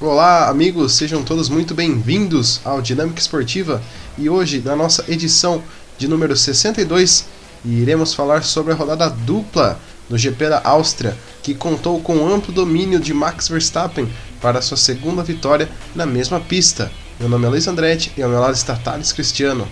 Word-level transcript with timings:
Olá, 0.00 0.48
amigos, 0.48 0.92
sejam 0.92 1.24
todos 1.24 1.48
muito 1.48 1.74
bem-vindos 1.74 2.60
ao 2.64 2.80
Dinâmica 2.80 3.18
Esportiva 3.18 3.82
e 4.16 4.30
hoje, 4.30 4.62
na 4.64 4.76
nossa 4.76 5.04
edição 5.12 5.60
de 5.98 6.06
número 6.06 6.36
62, 6.36 7.26
iremos 7.64 8.14
falar 8.14 8.44
sobre 8.44 8.72
a 8.72 8.76
rodada 8.76 9.10
dupla 9.10 9.76
do 10.08 10.16
GP 10.16 10.50
da 10.50 10.60
Áustria, 10.62 11.16
que 11.42 11.52
contou 11.52 12.00
com 12.00 12.28
amplo 12.28 12.52
domínio 12.52 13.00
de 13.00 13.12
Max 13.12 13.48
Verstappen 13.48 14.08
para 14.40 14.62
sua 14.62 14.76
segunda 14.76 15.24
vitória 15.24 15.68
na 15.96 16.06
mesma 16.06 16.38
pista. 16.38 16.92
Meu 17.18 17.28
nome 17.28 17.46
é 17.46 17.48
Luiz 17.48 17.66
Andretti 17.66 18.12
e 18.16 18.22
ao 18.22 18.30
meu 18.30 18.38
lado 18.38 18.54
está 18.54 18.76
Thales 18.76 19.10
Cristiano. 19.10 19.66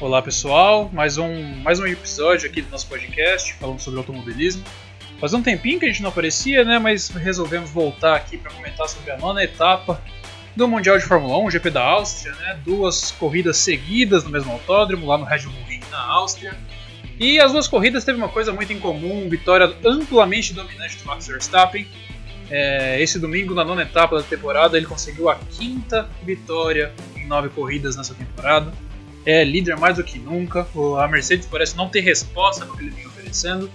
Olá 0.00 0.20
pessoal, 0.20 0.90
mais 0.92 1.16
um, 1.16 1.44
mais 1.62 1.78
um 1.78 1.86
episódio 1.86 2.50
aqui 2.50 2.60
do 2.60 2.72
nosso 2.72 2.88
podcast 2.88 3.54
falando 3.54 3.78
sobre 3.78 4.00
automobilismo. 4.00 4.64
Faz 5.18 5.32
um 5.32 5.42
tempinho 5.42 5.78
que 5.80 5.86
a 5.86 5.88
gente 5.88 6.02
não 6.02 6.10
aparecia, 6.10 6.64
né? 6.64 6.78
Mas 6.78 7.08
resolvemos 7.08 7.70
voltar 7.70 8.14
aqui 8.14 8.36
para 8.36 8.52
comentar 8.52 8.88
sobre 8.88 9.10
a 9.10 9.16
nona 9.16 9.42
etapa 9.42 10.00
do 10.54 10.68
Mundial 10.68 10.98
de 10.98 11.04
Fórmula 11.04 11.38
1, 11.38 11.50
GP 11.52 11.70
da 11.70 11.82
Áustria, 11.82 12.34
né? 12.34 12.58
Duas 12.64 13.12
corridas 13.12 13.56
seguidas 13.56 14.24
no 14.24 14.30
mesmo 14.30 14.52
autódromo, 14.52 15.06
lá 15.06 15.16
no 15.16 15.24
Red 15.24 15.40
Bull 15.40 15.64
Ring, 15.66 15.80
na 15.90 16.00
Áustria. 16.00 16.54
E 17.18 17.40
as 17.40 17.52
duas 17.52 17.66
corridas 17.66 18.04
teve 18.04 18.18
uma 18.18 18.28
coisa 18.28 18.52
muito 18.52 18.72
em 18.72 18.78
comum, 18.78 19.28
vitória 19.28 19.74
amplamente 19.84 20.52
dominante 20.52 20.98
do 20.98 21.04
Max 21.06 21.26
Verstappen. 21.26 21.86
É, 22.50 23.00
esse 23.00 23.18
domingo, 23.18 23.54
na 23.54 23.64
nona 23.64 23.82
etapa 23.82 24.16
da 24.16 24.22
temporada, 24.22 24.76
ele 24.76 24.86
conseguiu 24.86 25.30
a 25.30 25.34
quinta 25.34 26.08
vitória 26.22 26.92
em 27.16 27.26
nove 27.26 27.48
corridas 27.48 27.96
nessa 27.96 28.14
temporada. 28.14 28.72
É 29.24 29.42
líder 29.42 29.76
mais 29.76 29.96
do 29.96 30.04
que 30.04 30.18
nunca. 30.18 30.66
A 31.02 31.08
Mercedes 31.08 31.46
parece 31.46 31.76
não 31.76 31.88
ter 31.88 32.00
resposta 32.00 32.64
para 32.64 32.74
o 32.74 32.76
que 32.76 32.84
ele 32.84 32.92
vem 32.92 33.06
oferecendo. 33.06 33.70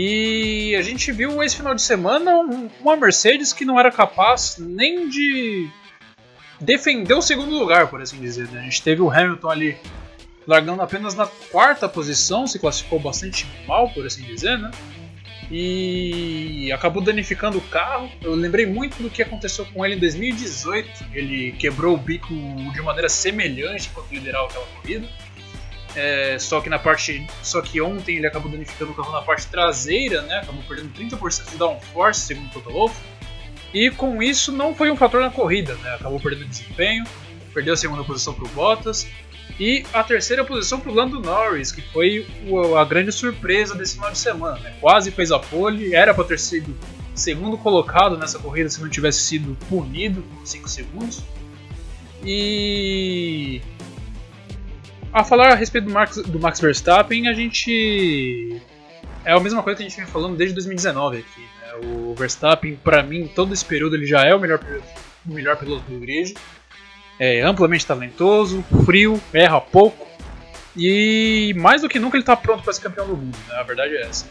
E 0.00 0.76
a 0.76 0.82
gente 0.82 1.10
viu 1.10 1.42
esse 1.42 1.56
final 1.56 1.74
de 1.74 1.82
semana 1.82 2.30
uma 2.80 2.96
Mercedes 2.96 3.52
que 3.52 3.64
não 3.64 3.80
era 3.80 3.90
capaz 3.90 4.56
nem 4.56 5.08
de 5.08 5.68
defender 6.60 7.14
o 7.14 7.20
segundo 7.20 7.58
lugar, 7.58 7.88
por 7.88 8.00
assim 8.00 8.20
dizer. 8.20 8.46
Né? 8.46 8.60
A 8.60 8.62
gente 8.62 8.80
teve 8.80 9.02
o 9.02 9.10
Hamilton 9.10 9.50
ali 9.50 9.76
largando 10.46 10.82
apenas 10.82 11.16
na 11.16 11.26
quarta 11.26 11.88
posição, 11.88 12.46
se 12.46 12.60
classificou 12.60 13.00
bastante 13.00 13.44
mal, 13.66 13.90
por 13.90 14.06
assim 14.06 14.22
dizer, 14.22 14.56
né? 14.56 14.70
E 15.50 16.70
acabou 16.70 17.02
danificando 17.02 17.58
o 17.58 17.62
carro. 17.62 18.08
Eu 18.22 18.36
lembrei 18.36 18.66
muito 18.66 19.02
do 19.02 19.10
que 19.10 19.20
aconteceu 19.20 19.66
com 19.66 19.84
ele 19.84 19.96
em 19.96 19.98
2018. 19.98 21.06
Ele 21.12 21.50
quebrou 21.58 21.96
o 21.96 21.98
bico 21.98 22.32
de 22.72 22.80
maneira 22.82 23.08
semelhante 23.08 23.88
enquanto 23.88 24.12
liderava 24.12 24.46
aquela 24.46 24.66
corrida. 24.66 25.08
É, 25.94 26.38
só 26.38 26.60
que 26.60 26.68
na 26.68 26.78
parte. 26.78 27.26
Só 27.42 27.60
que 27.60 27.80
ontem 27.80 28.16
ele 28.16 28.26
acabou 28.26 28.50
danificando 28.50 28.92
o 28.92 28.94
carro 28.94 29.12
na 29.12 29.22
parte 29.22 29.46
traseira, 29.46 30.22
né? 30.22 30.38
Acabou 30.38 30.62
perdendo 30.68 30.92
30% 30.92 31.50
de 31.50 31.56
downforce, 31.56 32.20
segundo 32.20 32.46
o 32.46 32.50
Toto 32.50 32.70
Wolff. 32.70 32.96
E 33.72 33.90
com 33.90 34.22
isso 34.22 34.52
não 34.52 34.74
foi 34.74 34.90
um 34.90 34.96
fator 34.96 35.20
na 35.20 35.30
corrida, 35.30 35.74
né? 35.76 35.94
Acabou 35.94 36.20
perdendo 36.20 36.48
desempenho, 36.48 37.04
perdeu 37.52 37.74
a 37.74 37.76
segunda 37.76 38.04
posição 38.04 38.32
para 38.34 38.44
o 38.44 38.48
Bottas 38.48 39.06
e 39.58 39.84
a 39.92 40.04
terceira 40.04 40.44
posição 40.44 40.78
para 40.78 40.90
o 40.90 40.94
Lando 40.94 41.20
Norris, 41.20 41.72
que 41.72 41.82
foi 41.82 42.26
a 42.78 42.84
grande 42.84 43.12
surpresa 43.12 43.74
desse 43.74 43.94
final 43.94 44.10
de 44.10 44.18
semana. 44.18 44.58
Né? 44.58 44.76
Quase 44.80 45.10
fez 45.10 45.32
a 45.32 45.38
pole, 45.38 45.94
era 45.94 46.14
para 46.14 46.24
ter 46.24 46.38
sido 46.38 46.76
segundo 47.14 47.58
colocado 47.58 48.16
nessa 48.16 48.38
corrida 48.38 48.70
se 48.70 48.80
não 48.80 48.88
tivesse 48.88 49.20
sido 49.20 49.56
punido 49.68 50.22
por 50.22 50.46
5 50.46 50.68
segundos. 50.68 51.22
E 52.24 53.60
a 55.20 55.24
falar 55.24 55.52
a 55.52 55.54
respeito 55.54 55.86
do 55.86 55.92
Max, 55.92 56.16
do 56.16 56.40
Max 56.40 56.60
Verstappen, 56.60 57.28
a 57.28 57.32
gente. 57.32 58.60
É 59.24 59.32
a 59.32 59.40
mesma 59.40 59.62
coisa 59.62 59.76
que 59.76 59.82
a 59.84 59.88
gente 59.88 59.96
vem 59.96 60.06
falando 60.06 60.36
desde 60.36 60.54
2019 60.54 61.18
aqui. 61.18 61.40
Né? 61.40 61.88
O 61.88 62.14
Verstappen, 62.14 62.76
para 62.82 63.02
mim, 63.02 63.30
todo 63.34 63.52
esse 63.52 63.64
período 63.64 63.96
ele 63.96 64.06
já 64.06 64.22
é 64.22 64.34
o 64.34 64.40
melhor, 64.40 64.60
o 65.26 65.32
melhor 65.32 65.56
piloto 65.56 65.82
do 65.90 65.98
grid. 65.98 66.34
É 67.18 67.42
amplamente 67.42 67.84
talentoso, 67.84 68.64
frio, 68.84 69.20
erra 69.32 69.60
pouco. 69.60 70.06
E 70.76 71.52
mais 71.56 71.82
do 71.82 71.88
que 71.88 71.98
nunca 71.98 72.16
ele 72.16 72.22
está 72.22 72.36
pronto 72.36 72.62
para 72.62 72.72
ser 72.72 72.82
campeão 72.82 73.06
do 73.06 73.16
mundo. 73.16 73.36
Né? 73.48 73.54
A 73.56 73.62
verdade 73.64 73.96
é 73.96 74.02
essa. 74.02 74.26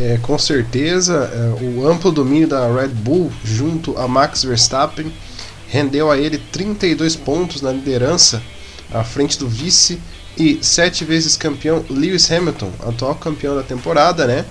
É, 0.00 0.16
com 0.18 0.38
certeza, 0.38 1.30
é, 1.32 1.64
o 1.64 1.86
amplo 1.86 2.10
domínio 2.10 2.48
da 2.48 2.72
Red 2.72 2.88
Bull 2.88 3.32
junto 3.44 3.98
a 3.98 4.08
Max 4.08 4.44
Verstappen 4.44 5.12
rendeu 5.68 6.10
a 6.10 6.16
ele 6.16 6.38
32 6.38 7.16
pontos 7.16 7.60
na 7.60 7.70
liderança 7.70 8.42
à 8.92 9.04
frente 9.04 9.38
do 9.38 9.48
vice 9.48 10.00
e 10.36 10.58
sete 10.62 11.04
vezes 11.04 11.36
campeão 11.36 11.84
Lewis 11.90 12.30
Hamilton, 12.30 12.70
atual 12.86 13.14
campeão 13.16 13.56
da 13.56 13.62
temporada, 13.62 14.26
né? 14.26 14.44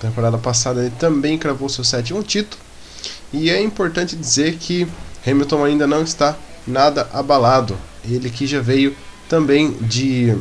Temporada 0.00 0.38
passada 0.38 0.80
ele 0.80 0.92
também 0.98 1.38
cravou 1.38 1.68
seu 1.68 1.84
sétimo 1.84 2.22
título. 2.22 2.60
E 3.32 3.50
é 3.50 3.62
importante 3.62 4.16
dizer 4.16 4.56
que 4.56 4.88
Hamilton 5.26 5.64
ainda 5.64 5.86
não 5.86 6.02
está 6.02 6.36
nada 6.66 7.08
abalado. 7.12 7.76
Ele 8.04 8.30
que 8.30 8.46
já 8.46 8.60
veio 8.60 8.96
também 9.28 9.72
de 9.80 10.36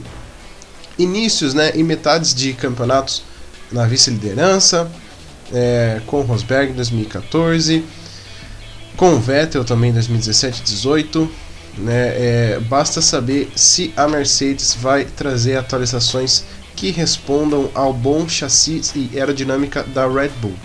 inícios 0.97 1.53
né, 1.53 1.71
e 1.75 1.83
metades 1.83 2.33
de 2.33 2.53
campeonatos 2.53 3.23
na 3.71 3.85
vice-liderança, 3.85 4.89
é, 5.53 6.01
com 6.07 6.21
Rosberg 6.21 6.71
em 6.71 6.75
2014, 6.75 7.85
com 8.97 9.19
Vettel 9.19 9.63
também 9.63 9.91
em 9.91 9.93
2017 9.93 10.63
18 10.63 11.29
né? 11.79 12.07
É, 12.15 12.59
basta 12.67 13.01
saber 13.01 13.49
se 13.55 13.93
a 13.95 14.07
Mercedes 14.07 14.75
vai 14.75 15.05
trazer 15.05 15.57
atualizações 15.57 16.43
que 16.75 16.91
respondam 16.91 17.69
ao 17.73 17.93
bom 17.93 18.27
chassi 18.27 18.81
e 18.95 19.17
aerodinâmica 19.19 19.83
da 19.83 20.07
Red 20.07 20.29
Bull. 20.41 20.55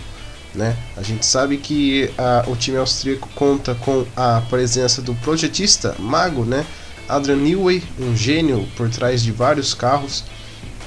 Né? 0.53 0.77
A 0.95 1.01
gente 1.01 1.25
sabe 1.25 1.57
que 1.57 2.09
a, 2.17 2.45
o 2.47 2.55
time 2.55 2.77
austríaco 2.77 3.27
conta 3.35 3.75
com 3.75 4.05
a 4.15 4.41
presença 4.49 5.01
do 5.01 5.13
projetista 5.15 5.95
mago, 5.99 6.45
né? 6.45 6.65
Adrian 7.09 7.35
Newey, 7.35 7.83
um 7.99 8.15
gênio 8.15 8.65
por 8.75 8.89
trás 8.89 9.21
de 9.21 9.31
vários 9.31 9.73
carros, 9.73 10.23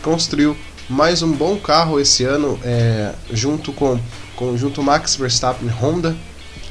construiu 0.02 0.56
mais 0.88 1.22
um 1.22 1.30
bom 1.30 1.56
carro 1.58 2.00
esse 2.00 2.24
ano 2.24 2.58
é, 2.64 3.12
junto 3.30 3.72
com, 3.72 4.00
com 4.34 4.56
junto 4.56 4.82
Max 4.82 5.14
Verstappen 5.14 5.68
Honda, 5.68 6.16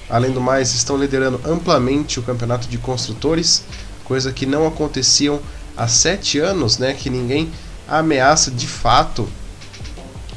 Além 0.10 0.32
do 0.32 0.40
mais, 0.40 0.74
estão 0.74 0.98
liderando 0.98 1.42
amplamente 1.46 2.20
o 2.20 2.24
campeonato 2.24 2.68
de 2.68 2.78
construtores, 2.78 3.64
coisa 4.06 4.32
que 4.32 4.46
não 4.46 4.66
aconteciam 4.66 5.40
há 5.76 5.88
sete 5.88 6.40
anos, 6.40 6.78
né? 6.78 6.94
Que 6.94 7.10
ninguém 7.10 7.52
ameaça 7.88 8.50
de 8.50 8.68
fato 8.68 9.28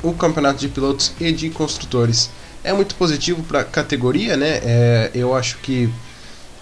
o 0.02 0.12
campeonato 0.12 0.58
de 0.58 0.68
pilotos 0.68 1.12
e 1.20 1.30
de 1.30 1.50
construtores. 1.50 2.30
É 2.64 2.72
muito 2.72 2.94
positivo 2.94 3.42
para 3.42 3.60
a 3.60 3.64
categoria, 3.64 4.36
né? 4.36 4.60
É, 4.62 5.10
eu 5.14 5.34
acho 5.34 5.58
que 5.58 5.88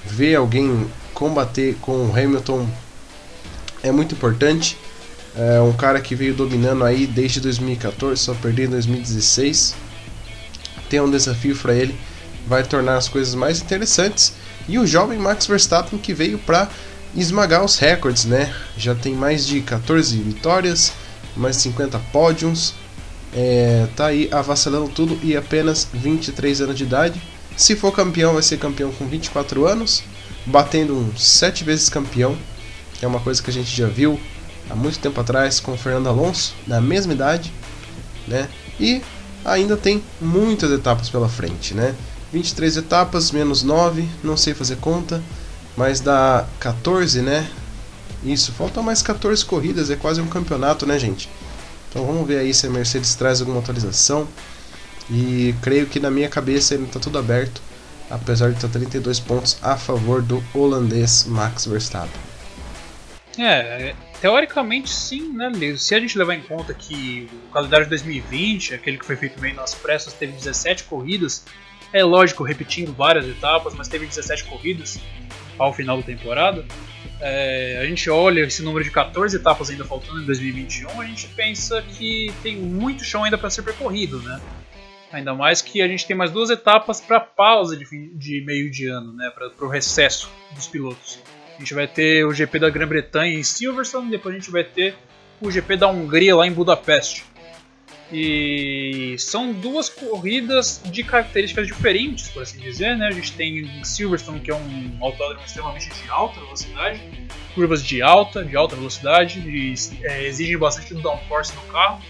ver 0.05 0.37
alguém 0.37 0.89
combater 1.15 1.77
com 1.81 2.07
o 2.07 2.13
Hamilton 2.13 2.69
é 3.83 3.91
muito 3.91 4.15
importante. 4.15 4.77
É 5.35 5.61
um 5.61 5.73
cara 5.73 6.01
que 6.01 6.15
veio 6.15 6.35
dominando 6.35 6.85
aí 6.85 7.07
desde 7.07 7.41
2014, 7.41 8.21
só 8.21 8.35
perdeu 8.35 8.67
em 8.67 8.71
2016. 8.71 9.75
Tem 10.91 11.01
um 11.01 11.11
desafio 11.11 11.57
para 11.57 11.75
ele 11.75 11.97
vai 12.49 12.63
tornar 12.65 12.97
as 12.97 13.09
coisas 13.09 13.35
mais 13.35 13.61
interessantes. 13.61 14.33
E 14.67 14.79
o 14.79 14.87
jovem 14.87 15.19
Max 15.19 15.47
Verstappen 15.47 15.99
que 15.99 16.15
veio 16.15 16.39
para 16.39 16.69
esmagar 17.15 17.65
os 17.65 17.79
recordes, 17.79 18.25
né? 18.25 18.55
Já 18.77 18.95
tem 18.95 19.15
mais 19.15 19.47
de 19.47 19.61
14 19.61 20.17
vitórias, 20.19 20.93
mais 21.37 21.57
de 21.57 21.63
50 21.63 21.99
pódios, 22.13 22.75
é, 23.35 23.87
tá 23.95 24.07
aí 24.07 24.29
avassalando 24.33 24.89
tudo 24.89 25.19
e 25.23 25.37
apenas 25.37 25.87
23 25.93 26.63
anos 26.63 26.77
de 26.77 26.85
idade. 26.85 27.23
Se 27.57 27.77
for 27.77 27.93
campeão, 27.93 28.35
vai 28.35 28.43
ser 28.43 28.59
campeão 28.59 28.91
com 28.93 29.07
24 29.07 29.67
anos, 29.67 30.03
batendo 30.47 30.95
um 30.95 31.17
7 31.17 31.65
vezes 31.65 31.89
campeão, 31.89 32.37
que 32.95 33.05
é 33.05 33.09
uma 33.09 33.21
coisa 33.21 33.43
que 33.43 33.51
a 33.51 33.53
gente 33.53 33.75
já 33.75 33.87
viu 33.87 34.19
há 34.71 34.75
muito 34.75 34.99
tempo 34.99 35.21
atrás 35.21 35.61
com 35.61 35.73
o 35.73 35.77
Fernando 35.77 36.09
Alonso, 36.09 36.55
na 36.67 36.81
mesma 36.81 37.13
idade, 37.13 37.53
né? 38.27 38.49
E 38.79 39.03
ainda 39.45 39.77
tem 39.77 40.03
muitas 40.21 40.71
etapas 40.71 41.09
pela 41.09 41.29
frente, 41.29 41.75
né? 41.75 41.95
23 42.33 42.77
etapas 42.77 43.31
menos 43.31 43.63
9, 43.63 44.09
não 44.23 44.37
sei 44.37 44.55
fazer 44.55 44.77
conta, 44.77 45.23
mas 45.77 46.01
dá 46.01 46.47
14, 46.61 47.23
né? 47.23 47.49
Isso, 48.23 48.53
faltam 48.53 48.83
mais 48.83 49.01
14 49.01 49.45
corridas, 49.45 49.91
é 49.91 49.97
quase 49.97 50.21
um 50.21 50.27
campeonato, 50.27 50.85
né, 50.85 50.99
gente? 50.99 51.29
Então 51.89 52.05
vamos 52.05 52.27
ver 52.27 52.39
aí 52.39 52.53
se 52.53 52.67
a 52.67 52.71
Mercedes 52.71 53.15
traz 53.15 53.41
alguma 53.41 53.61
atualização. 53.61 54.29
E 55.11 55.55
creio 55.63 55.87
que 55.87 55.99
na 55.99 56.11
minha 56.11 56.29
cabeça 56.29 56.75
ainda 56.75 56.87
está 56.87 57.01
tudo 57.01 57.19
aberto, 57.19 57.63
apesar 58.11 58.51
de 58.51 58.57
estar 58.57 58.69
32 58.69 59.19
pontos 59.21 59.57
a 59.63 59.77
favor 59.77 60.21
do 60.21 60.43
holandês 60.53 61.25
Max 61.25 61.65
Verstappen. 61.65 62.21
É, 63.39 63.95
teoricamente 64.21 64.91
sim, 64.91 65.33
né, 65.33 65.51
Se 65.77 65.95
a 65.95 66.01
gente 66.01 66.19
levar 66.19 66.35
em 66.35 66.43
conta 66.43 66.75
que 66.75 67.29
o 67.49 67.53
calendário 67.53 67.87
de 67.87 67.91
2020, 67.91 68.75
aquele 68.75 68.99
que 68.99 69.07
foi 69.07 69.17
feito 69.17 69.41
meio 69.41 69.55
nas 69.55 69.75
pressas, 69.75 70.13
teve 70.13 70.33
17 70.33 70.85
corridas, 70.85 71.45
é 71.93 72.05
lógico, 72.05 72.43
repetindo 72.43 72.93
várias 72.93 73.27
etapas, 73.27 73.75
mas 73.75 73.89
teve 73.89 74.07
17 74.07 74.45
corridas 74.45 75.01
ao 75.59 75.73
final 75.73 75.99
da 75.99 76.03
temporada. 76.03 76.65
É, 77.21 77.81
a 77.83 77.87
gente 77.87 78.09
olha 78.09 78.43
esse 78.43 78.63
número 78.63 78.85
de 78.85 78.91
14 78.91 79.37
etapas 79.37 79.71
ainda 79.71 79.85
faltando 79.85 80.23
em 80.23 80.27
2021, 80.27 81.01
a 81.01 81.05
gente 81.05 81.27
pensa 81.29 81.83
que 81.83 82.33
tem 82.43 82.57
muito 82.57 83.05
chão 83.05 83.25
ainda 83.25 83.37
para 83.37 83.51
ser 83.51 83.63
percorrido, 83.63 84.21
né? 84.21 84.41
Ainda 85.11 85.35
mais 85.35 85.63
que 85.63 85.81
a 85.81 85.89
gente 85.89 86.07
tem 86.07 86.15
mais 86.15 86.31
duas 86.31 86.51
etapas 86.51 87.01
para 87.01 87.19
pausa 87.19 87.77
de, 87.77 87.85
fim, 87.85 88.11
de 88.15 88.45
meio 88.45 88.71
de 88.71 88.87
ano, 88.87 89.13
né, 89.15 89.31
para 89.31 89.67
o 89.67 89.69
recesso 89.69 90.31
dos 90.55 90.69
pilotos. 90.69 91.19
A 91.57 91.59
gente 91.59 91.75
vai 91.75 91.89
ter 91.89 92.25
o 92.25 92.33
GP 92.33 92.59
da 92.59 92.71
Grã-Bretanha 92.71 93.39
em 93.39 93.43
Silverstone, 93.43 94.11
depois 94.11 94.35
a 94.35 94.39
gente 94.39 94.51
vai 94.51 94.63
ter 94.63 94.95
o 95.41 95.51
GP 95.51 95.77
da 95.77 95.89
Hungria 95.89 96.37
lá 96.37 96.47
em 96.47 96.53
Budapeste. 96.53 97.25
E 98.11 99.17
são 99.19 99.53
duas 99.53 99.89
corridas 99.89 100.81
de 100.87 101.03
características 101.03 101.67
diferentes, 101.67 102.29
por 102.29 102.43
assim 102.43 102.59
dizer. 102.59 102.97
Né? 102.97 103.09
A 103.09 103.11
gente 103.11 103.33
tem 103.33 103.85
Silverstone, 103.85 104.41
que 104.41 104.51
é 104.51 104.55
um 104.55 104.97
autódromo 105.01 105.45
extremamente 105.45 105.91
de 105.91 106.09
alta 106.09 106.41
velocidade, 106.41 107.01
curvas 107.55 107.85
de 107.85 108.01
alta, 108.01 108.45
de 108.45 108.57
alta 108.57 108.77
velocidade, 108.77 109.41
e, 109.41 109.75
é, 110.03 110.27
exigem 110.27 110.57
bastante 110.57 110.95
do 110.95 111.03
downforce 111.03 111.55
no 111.55 111.63
carro. 111.73 112.01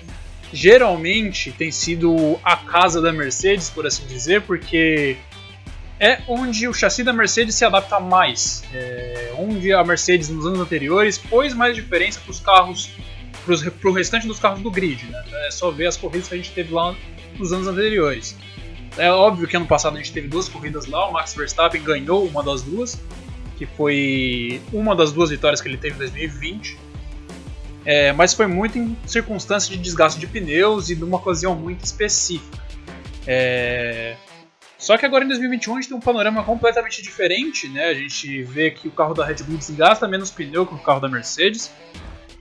Geralmente 0.52 1.52
tem 1.52 1.70
sido 1.70 2.38
a 2.44 2.56
casa 2.56 3.02
da 3.02 3.12
Mercedes, 3.12 3.68
por 3.68 3.86
assim 3.86 4.06
dizer, 4.06 4.42
porque 4.42 5.16
é 6.00 6.20
onde 6.28 6.68
o 6.68 6.72
chassi 6.72 7.02
da 7.02 7.12
Mercedes 7.12 7.56
se 7.56 7.64
adapta 7.64 7.98
mais. 7.98 8.62
É 8.72 9.34
onde 9.36 9.72
a 9.72 9.82
Mercedes 9.82 10.28
nos 10.28 10.46
anos 10.46 10.60
anteriores 10.60 11.18
pôs 11.18 11.52
mais 11.52 11.74
diferença 11.74 12.20
para 12.20 12.30
os 12.30 12.40
carros 12.40 12.90
para 13.80 13.90
o 13.90 13.92
restante 13.92 14.26
dos 14.26 14.38
carros 14.38 14.60
do 14.60 14.70
grid. 14.70 15.04
Né? 15.06 15.24
É 15.46 15.50
só 15.50 15.70
ver 15.70 15.86
as 15.86 15.96
corridas 15.96 16.28
que 16.28 16.34
a 16.34 16.36
gente 16.36 16.50
teve 16.52 16.72
lá 16.72 16.94
nos 17.38 17.52
anos 17.52 17.66
anteriores. 17.66 18.36
É 18.96 19.10
óbvio 19.10 19.46
que 19.46 19.56
ano 19.56 19.66
passado 19.66 19.94
a 19.94 19.98
gente 19.98 20.12
teve 20.12 20.28
duas 20.28 20.48
corridas 20.48 20.86
lá, 20.86 21.08
o 21.08 21.12
Max 21.12 21.34
Verstappen 21.34 21.82
ganhou 21.82 22.26
uma 22.26 22.42
das 22.42 22.62
duas, 22.62 23.00
que 23.56 23.64
foi 23.64 24.60
uma 24.72 24.94
das 24.94 25.12
duas 25.12 25.30
vitórias 25.30 25.60
que 25.60 25.68
ele 25.68 25.76
teve 25.76 25.94
em 25.96 25.98
2020. 25.98 26.78
É, 27.84 28.12
mas 28.12 28.34
foi 28.34 28.46
muito 28.46 28.76
em 28.76 28.96
circunstância 29.06 29.74
de 29.74 29.80
desgaste 29.80 30.18
de 30.18 30.26
pneus 30.26 30.90
e 30.90 30.96
de 30.96 31.04
uma 31.04 31.16
ocasião 31.16 31.54
muito 31.54 31.84
específica. 31.84 32.58
É, 33.26 34.16
só 34.78 34.96
que 34.96 35.04
agora 35.04 35.24
em 35.24 35.28
2021 35.28 35.72
a 35.72 35.80
gente 35.80 35.88
tem 35.88 35.96
um 35.96 36.00
panorama 36.00 36.44
completamente 36.44 37.02
diferente, 37.02 37.68
né? 37.68 37.86
A 37.86 37.94
gente 37.94 38.42
vê 38.44 38.70
que 38.70 38.86
o 38.86 38.90
carro 38.92 39.12
da 39.12 39.24
Red 39.24 39.42
Bull 39.42 39.58
desgasta 39.58 40.06
menos 40.06 40.30
pneu 40.30 40.64
que 40.64 40.74
o 40.74 40.78
carro 40.78 41.00
da 41.00 41.08
Mercedes. 41.08 41.70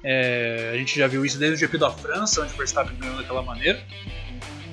É, 0.03 0.71
a 0.73 0.77
gente 0.77 0.97
já 0.97 1.07
viu 1.07 1.25
isso 1.25 1.37
desde 1.37 1.55
o 1.55 1.59
GP 1.59 1.77
da 1.77 1.91
França, 1.91 2.41
onde 2.41 2.53
o 2.53 2.57
Verstappen 2.57 2.95
ganhou 2.97 3.17
daquela 3.17 3.41
maneira. 3.41 3.81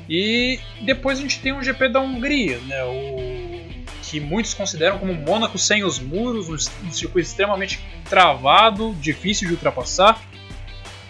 E 0.08 0.60
depois 0.82 1.18
a 1.18 1.22
gente 1.22 1.40
tem 1.40 1.52
o 1.52 1.62
GP 1.62 1.88
da 1.88 2.00
Hungria, 2.00 2.58
né, 2.58 2.84
o, 2.84 3.64
que 4.02 4.20
muitos 4.20 4.52
consideram 4.52 4.98
como 4.98 5.14
Mônaco 5.14 5.58
sem 5.58 5.82
os 5.82 5.98
muros, 5.98 6.48
um, 6.48 6.86
um 6.86 6.92
circuito 6.92 7.26
extremamente 7.26 7.80
travado, 8.08 8.94
difícil 9.00 9.48
de 9.48 9.54
ultrapassar. 9.54 10.20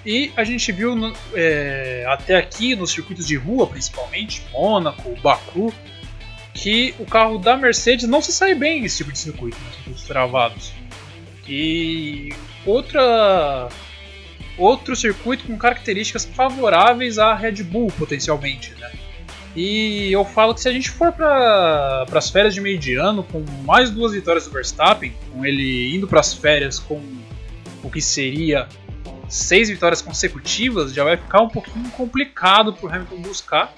E 0.06 0.30
a 0.36 0.44
gente 0.44 0.70
viu 0.70 0.94
no, 0.94 1.12
é, 1.34 2.04
até 2.08 2.36
aqui 2.36 2.76
nos 2.76 2.92
circuitos 2.92 3.26
de 3.26 3.36
rua, 3.36 3.66
principalmente, 3.66 4.42
Mônaco, 4.52 5.16
Baku, 5.22 5.72
que 6.52 6.94
o 6.98 7.04
carro 7.04 7.38
da 7.38 7.56
Mercedes 7.56 8.08
não 8.08 8.22
se 8.22 8.32
sai 8.32 8.54
bem 8.54 8.82
nesse 8.82 8.98
tipo 8.98 9.10
de 9.10 9.18
circuito, 9.18 9.56
nos 9.64 9.74
circuitos 9.74 10.04
travados. 10.04 10.72
E 11.48 12.30
outra 12.64 13.68
outro 14.56 14.94
circuito 14.94 15.44
com 15.44 15.56
características 15.56 16.24
favoráveis 16.24 17.18
à 17.18 17.34
Red 17.34 17.62
Bull, 17.62 17.88
potencialmente. 17.98 18.74
Né? 18.74 18.90
E 19.56 20.10
eu 20.12 20.24
falo 20.24 20.54
que 20.54 20.60
se 20.60 20.68
a 20.68 20.72
gente 20.72 20.90
for 20.90 21.12
para 21.12 22.06
as 22.12 22.30
férias 22.30 22.54
de 22.54 22.60
meio 22.60 22.78
de 22.78 22.94
ano, 22.94 23.22
com 23.22 23.44
mais 23.64 23.90
duas 23.90 24.12
vitórias 24.12 24.46
do 24.46 24.50
Verstappen, 24.50 25.12
com 25.32 25.44
ele 25.44 25.94
indo 25.94 26.08
para 26.08 26.20
as 26.20 26.34
férias 26.34 26.78
com 26.78 27.00
o 27.82 27.90
que 27.90 28.00
seria 28.00 28.68
seis 29.28 29.68
vitórias 29.68 30.02
consecutivas, 30.02 30.92
já 30.92 31.04
vai 31.04 31.16
ficar 31.16 31.42
um 31.42 31.48
pouquinho 31.48 31.88
complicado 31.90 32.72
para 32.72 32.86
o 32.86 32.92
Hamilton 32.92 33.22
buscar. 33.22 33.74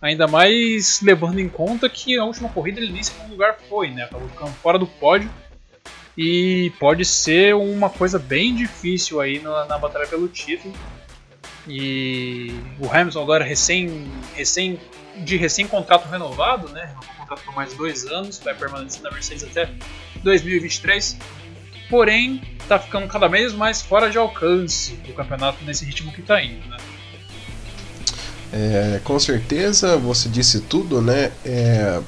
Ainda 0.00 0.28
mais 0.28 1.00
levando 1.02 1.40
em 1.40 1.48
conta 1.48 1.88
que 1.88 2.16
a 2.16 2.24
última 2.24 2.48
corrida 2.48 2.80
ele 2.80 2.92
nem 2.92 3.02
segundo 3.02 3.30
lugar 3.30 3.58
foi, 3.68 3.90
né? 3.90 4.04
Acabou 4.04 4.28
ficando 4.28 4.52
fora 4.52 4.78
do 4.78 4.86
pódio 4.86 5.28
e 6.18 6.72
pode 6.80 7.04
ser 7.04 7.54
uma 7.54 7.88
coisa 7.88 8.18
bem 8.18 8.52
difícil 8.52 9.20
aí 9.20 9.38
na, 9.38 9.66
na 9.66 9.78
batalha 9.78 10.04
pelo 10.08 10.26
título. 10.26 10.74
E 11.64 12.52
o 12.80 12.90
Hamilton 12.90 13.22
agora 13.22 13.44
recém, 13.44 14.10
recém 14.34 14.80
de 15.18 15.36
recém 15.36 15.68
contrato 15.68 16.08
renovado, 16.08 16.70
né? 16.70 16.92
Um 16.96 17.20
contrato 17.20 17.44
por 17.44 17.54
mais 17.54 17.72
dois 17.74 18.04
anos, 18.06 18.40
vai 18.40 18.52
permanecer 18.52 19.00
na 19.00 19.12
Mercedes 19.12 19.44
até 19.44 19.70
2023. 20.24 21.16
Porém, 21.88 22.42
está 22.60 22.80
ficando 22.80 23.06
cada 23.06 23.28
vez 23.28 23.52
mais 23.52 23.80
fora 23.80 24.10
de 24.10 24.18
alcance 24.18 24.94
do 24.94 25.12
campeonato 25.12 25.64
nesse 25.64 25.84
ritmo 25.84 26.10
que 26.12 26.20
está 26.20 26.42
indo, 26.42 26.66
né? 26.68 26.78
É, 28.52 29.00
com 29.04 29.20
certeza, 29.20 29.96
você 29.96 30.28
disse 30.28 30.62
tudo, 30.62 31.00
né? 31.00 31.30
É, 31.44 32.00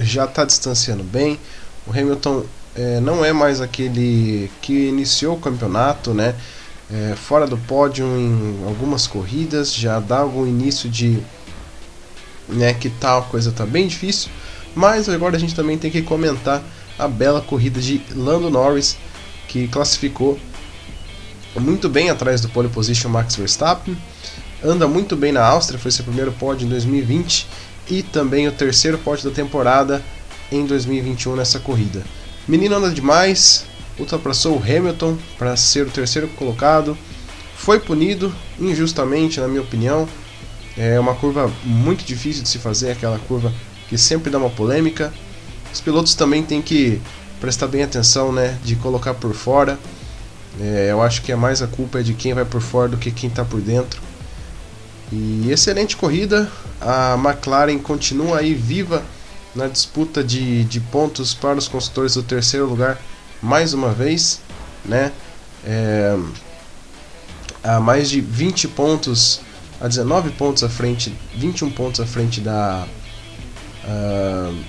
já 0.00 0.24
está 0.24 0.42
distanciando 0.42 1.04
bem. 1.04 1.38
O 1.86 1.90
Hamilton 1.90 2.46
é, 2.74 3.00
não 3.00 3.24
é 3.24 3.32
mais 3.32 3.60
aquele 3.60 4.50
que 4.60 4.88
iniciou 4.88 5.36
o 5.36 5.40
campeonato, 5.40 6.14
né? 6.14 6.34
É, 6.90 7.14
fora 7.16 7.46
do 7.46 7.56
pódio 7.56 8.04
em 8.04 8.64
algumas 8.66 9.06
corridas, 9.06 9.74
já 9.74 9.98
dá 9.98 10.18
algum 10.18 10.46
início 10.46 10.90
de 10.90 11.22
né, 12.48 12.74
que 12.74 12.90
tal 12.90 13.22
coisa 13.24 13.50
tá 13.50 13.64
bem 13.64 13.86
difícil, 13.86 14.30
mas 14.74 15.08
agora 15.08 15.36
a 15.36 15.38
gente 15.38 15.54
também 15.54 15.78
tem 15.78 15.90
que 15.90 16.02
comentar 16.02 16.62
a 16.98 17.08
bela 17.08 17.40
corrida 17.40 17.80
de 17.80 18.02
Lando 18.14 18.50
Norris, 18.50 18.98
que 19.48 19.68
classificou 19.68 20.38
muito 21.58 21.88
bem 21.88 22.10
atrás 22.10 22.42
do 22.42 22.48
pole 22.50 22.68
position 22.68 23.08
Max 23.08 23.36
Verstappen, 23.36 23.96
anda 24.62 24.86
muito 24.86 25.16
bem 25.16 25.32
na 25.32 25.44
Áustria, 25.44 25.78
foi 25.78 25.90
seu 25.90 26.04
primeiro 26.04 26.32
pódio 26.32 26.66
em 26.66 26.68
2020 26.68 27.46
e 27.88 28.02
também 28.02 28.46
o 28.48 28.52
terceiro 28.52 28.98
pódio 28.98 29.30
da 29.30 29.34
temporada 29.34 30.02
em 30.50 30.66
2021 30.66 31.36
nessa 31.36 31.58
corrida. 31.58 32.02
Menino 32.48 32.74
anda 32.76 32.90
demais, 32.90 33.64
ultrapassou 33.98 34.56
o 34.56 34.62
Hamilton 34.62 35.16
para 35.38 35.56
ser 35.56 35.86
o 35.86 35.90
terceiro 35.90 36.26
colocado, 36.28 36.98
foi 37.56 37.78
punido 37.78 38.34
injustamente, 38.58 39.38
na 39.40 39.46
minha 39.46 39.62
opinião. 39.62 40.08
É 40.76 40.98
uma 40.98 41.14
curva 41.14 41.52
muito 41.62 42.04
difícil 42.04 42.42
de 42.42 42.48
se 42.48 42.58
fazer, 42.58 42.90
aquela 42.90 43.18
curva 43.20 43.52
que 43.88 43.96
sempre 43.96 44.30
dá 44.30 44.38
uma 44.38 44.50
polêmica. 44.50 45.12
Os 45.72 45.80
pilotos 45.80 46.14
também 46.14 46.42
têm 46.42 46.60
que 46.60 47.00
prestar 47.40 47.68
bem 47.68 47.82
atenção, 47.84 48.32
né, 48.32 48.58
de 48.64 48.74
colocar 48.74 49.14
por 49.14 49.32
fora. 49.34 49.78
É, 50.60 50.88
eu 50.90 51.00
acho 51.00 51.22
que 51.22 51.30
é 51.30 51.36
mais 51.36 51.62
a 51.62 51.66
culpa 51.68 52.00
é 52.00 52.02
de 52.02 52.14
quem 52.14 52.34
vai 52.34 52.44
por 52.44 52.60
fora 52.60 52.88
do 52.88 52.96
que 52.96 53.10
quem 53.12 53.30
está 53.30 53.44
por 53.44 53.60
dentro. 53.60 54.00
E 55.12 55.48
excelente 55.50 55.96
corrida, 55.96 56.50
a 56.80 57.14
McLaren 57.14 57.78
continua 57.78 58.38
aí 58.38 58.54
viva 58.54 59.02
na 59.54 59.66
disputa 59.68 60.22
de, 60.22 60.64
de 60.64 60.80
pontos 60.80 61.34
para 61.34 61.58
os 61.58 61.68
construtores 61.68 62.14
do 62.14 62.22
terceiro 62.22 62.66
lugar 62.66 63.00
mais 63.42 63.74
uma 63.74 63.92
vez, 63.92 64.40
né? 64.84 65.12
É, 65.64 66.16
a 67.62 67.80
mais 67.80 68.08
de 68.10 68.20
20 68.20 68.68
pontos, 68.68 69.40
a 69.80 69.88
19 69.88 70.30
pontos 70.30 70.62
à 70.62 70.68
frente, 70.68 71.14
21 71.36 71.70
pontos 71.70 72.00
à 72.00 72.06
frente 72.06 72.40
da 72.40 72.86
uh, 73.84 74.64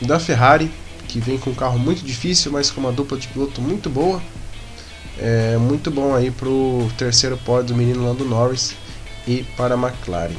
da 0.00 0.20
Ferrari, 0.20 0.70
que 1.08 1.20
vem 1.20 1.38
com 1.38 1.50
um 1.50 1.54
carro 1.54 1.78
muito 1.78 2.04
difícil, 2.04 2.52
mas 2.52 2.70
com 2.70 2.80
uma 2.80 2.92
dupla 2.92 3.18
de 3.18 3.28
piloto 3.28 3.60
muito 3.60 3.90
boa. 3.90 4.22
É 5.18 5.56
muito 5.56 5.90
bom 5.90 6.14
aí 6.14 6.30
para 6.30 6.48
o 6.48 6.88
terceiro 6.96 7.36
pódio 7.38 7.68
do 7.68 7.74
menino 7.74 8.04
Lando 8.04 8.24
Norris 8.24 8.74
e 9.26 9.42
para 9.56 9.74
a 9.74 9.78
McLaren. 9.78 10.36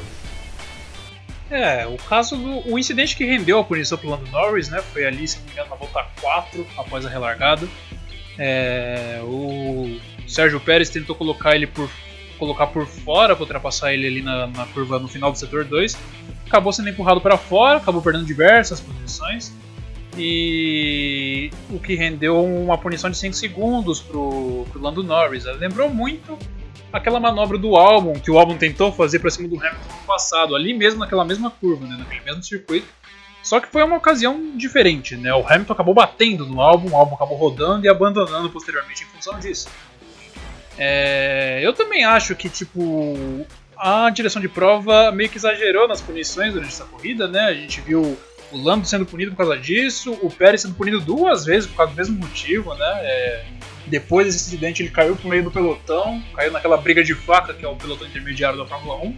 É, 1.50 1.88
o 1.88 1.98
caso 1.98 2.38
do. 2.38 2.72
O 2.72 2.78
incidente 2.78 3.16
que 3.16 3.26
rendeu 3.26 3.60
a 3.60 3.64
punição 3.64 3.98
pro 3.98 4.10
Lando 4.10 4.30
Norris, 4.30 4.70
né? 4.70 4.82
Foi 4.94 5.06
ali, 5.06 5.28
se 5.28 5.40
não 5.40 5.46
me 5.46 5.52
engano, 5.52 5.70
na 5.70 5.76
volta 5.76 6.06
4 6.22 6.68
após 6.78 7.06
a 7.06 7.10
relargada. 7.10 7.68
É, 8.38 9.20
o 9.24 10.00
Sérgio 10.28 10.60
Pérez 10.60 10.90
tentou 10.90 11.16
colocar 11.16 11.56
ele 11.56 11.68
por 11.68 11.90
colocar 12.38 12.68
por 12.68 12.88
fora 12.88 13.36
para 13.36 13.44
ultrapassar 13.44 13.94
ele 13.94 14.08
ali 14.08 14.22
na, 14.22 14.48
na, 14.48 14.66
curva 14.68 14.98
no 14.98 15.08
final 15.08 15.32
do 15.32 15.38
setor 15.38 15.66
2. 15.66 15.98
Acabou 16.48 16.72
sendo 16.72 16.90
empurrado 16.90 17.20
para 17.20 17.38
fora, 17.38 17.78
acabou 17.78 18.02
perdendo 18.02 18.26
diversas 18.26 18.80
posições. 18.80 19.54
E 20.18 21.52
o 21.70 21.80
que 21.80 21.96
rendeu 21.96 22.44
uma 22.44 22.78
punição 22.78 23.10
de 23.10 23.18
5 23.18 23.34
segundos 23.34 24.00
pro, 24.00 24.66
pro 24.72 24.82
Lando 24.82 25.04
Norris. 25.04 25.46
Lembrou 25.46 25.90
muito 25.90 26.38
aquela 26.92 27.20
manobra 27.20 27.58
do 27.58 27.76
álbum 27.76 28.14
que 28.14 28.32
o 28.32 28.40
álbum 28.40 28.58
tentou 28.58 28.92
fazer 28.92 29.20
para 29.20 29.30
cima 29.30 29.48
do 29.48 29.56
Hamilton 29.56 29.94
no 30.02 30.08
passado, 30.08 30.56
ali 30.56 30.74
mesmo 30.74 31.00
naquela 31.00 31.24
mesma 31.24 31.52
curva, 31.52 31.86
né, 31.86 31.96
naquele 31.98 32.22
mesmo 32.22 32.44
circuito. 32.44 32.88
Só 33.42 33.60
que 33.60 33.68
foi 33.68 33.84
uma 33.84 33.96
ocasião 33.96 34.58
diferente, 34.58 35.16
né? 35.16 35.34
O 35.34 35.48
Hamilton 35.48 35.74
acabou 35.74 35.94
batendo 35.94 36.46
no 36.46 36.60
álbum, 36.62 36.92
o 36.92 36.96
álbum 36.96 37.16
acabou 37.16 37.38
rodando 37.38 37.86
e 37.86 37.90
abandonando 37.90 38.50
posteriormente 38.50 39.04
em 39.04 39.08
função 39.08 39.40
disso. 39.40 39.70
É, 40.78 41.60
eu 41.64 41.74
também 41.74 42.04
acho 42.04 42.36
que 42.36 42.50
tipo 42.50 43.46
a 43.78 44.10
direção 44.10 44.42
de 44.42 44.50
prova 44.50 45.12
meio 45.12 45.30
que 45.30 45.38
exagerou 45.38 45.88
nas 45.88 46.02
punições 46.02 46.54
durante 46.54 46.70
essa 46.70 46.86
corrida, 46.86 47.28
né? 47.28 47.46
A 47.46 47.54
gente 47.54 47.80
viu 47.80 48.18
o 48.52 48.58
Lando 48.58 48.88
sendo 48.88 49.06
punido 49.06 49.32
por 49.32 49.38
causa 49.38 49.58
disso, 49.58 50.18
o 50.22 50.30
Pérez 50.30 50.62
sendo 50.62 50.76
punido 50.76 51.00
duas 51.00 51.46
vezes 51.46 51.70
por 51.70 51.78
causa 51.78 51.94
do 51.94 51.98
mesmo 51.98 52.18
motivo, 52.20 52.74
né? 52.74 53.00
É, 53.02 53.46
depois 53.88 54.28
desse 54.28 54.48
incidente, 54.48 54.84
ele 54.84 54.90
caiu 54.92 55.16
pro 55.16 55.30
meio 55.30 55.44
do 55.44 55.52
pelotão, 55.52 56.22
caiu 56.36 56.52
naquela 56.52 56.78
briga 56.78 57.04
de 57.04 57.14
faca 57.14 57.54
que 57.54 57.66
é 57.66 57.68
o 57.68 57.76
pelotão 57.76 58.08
intermediário 58.08 58.58
da 58.58 58.66
Fórmula 58.66 58.98
1. 59.04 59.18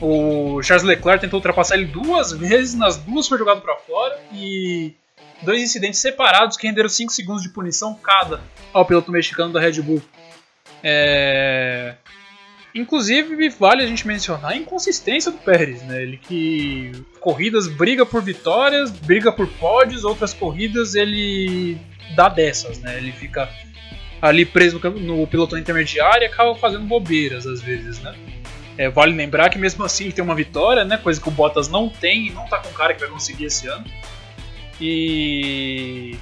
O 0.00 0.62
Charles 0.62 0.84
Leclerc 0.84 1.20
tentou 1.20 1.38
ultrapassar 1.38 1.76
ele 1.76 1.86
duas 1.86 2.32
vezes, 2.32 2.74
nas 2.74 2.96
duas 2.96 3.28
foi 3.28 3.38
jogado 3.38 3.60
para 3.60 3.76
fora 3.76 4.18
e 4.32 4.92
dois 5.42 5.62
incidentes 5.62 6.00
separados 6.00 6.56
que 6.56 6.66
renderam 6.66 6.88
5 6.88 7.12
segundos 7.12 7.42
de 7.42 7.50
punição 7.50 7.94
cada 7.94 8.40
ao 8.72 8.84
piloto 8.84 9.10
mexicano 9.12 9.52
da 9.52 9.60
Red 9.60 9.80
Bull. 9.80 10.02
É... 10.82 11.94
Inclusive, 12.74 13.48
vale 13.50 13.84
a 13.84 13.86
gente 13.86 14.04
mencionar 14.04 14.52
a 14.52 14.56
inconsistência 14.56 15.30
do 15.30 15.38
Pérez, 15.38 15.82
né? 15.84 16.02
Ele 16.02 16.16
que 16.16 16.90
corridas 17.20 17.68
briga 17.68 18.04
por 18.04 18.20
vitórias, 18.20 18.90
briga 18.90 19.30
por 19.30 19.46
pódios, 19.46 20.04
outras 20.04 20.34
corridas 20.34 20.96
ele 20.96 21.78
dá 22.16 22.28
dessas, 22.28 22.80
né? 22.80 22.96
Ele 22.96 23.12
fica 23.12 23.48
ali 24.20 24.44
preso 24.44 24.80
no, 24.82 25.18
no 25.18 25.26
pelotão 25.26 25.56
intermediário 25.56 26.24
e 26.24 26.26
acaba 26.26 26.56
fazendo 26.56 26.84
bobeiras 26.84 27.46
às 27.46 27.62
vezes, 27.62 28.00
né? 28.00 28.12
É, 28.76 28.88
vale 28.88 29.14
lembrar 29.14 29.50
que 29.50 29.58
mesmo 29.58 29.84
assim 29.84 30.10
tem 30.10 30.24
uma 30.24 30.34
vitória, 30.34 30.84
né? 30.84 30.96
Coisa 30.96 31.20
que 31.20 31.28
o 31.28 31.30
Bottas 31.30 31.68
não 31.68 31.88
tem 31.88 32.26
e 32.26 32.30
não 32.30 32.44
tá 32.46 32.58
com 32.58 32.70
cara 32.70 32.92
que 32.92 33.00
vai 33.00 33.08
conseguir 33.08 33.44
esse 33.44 33.68
ano. 33.68 33.84
E 34.80 36.16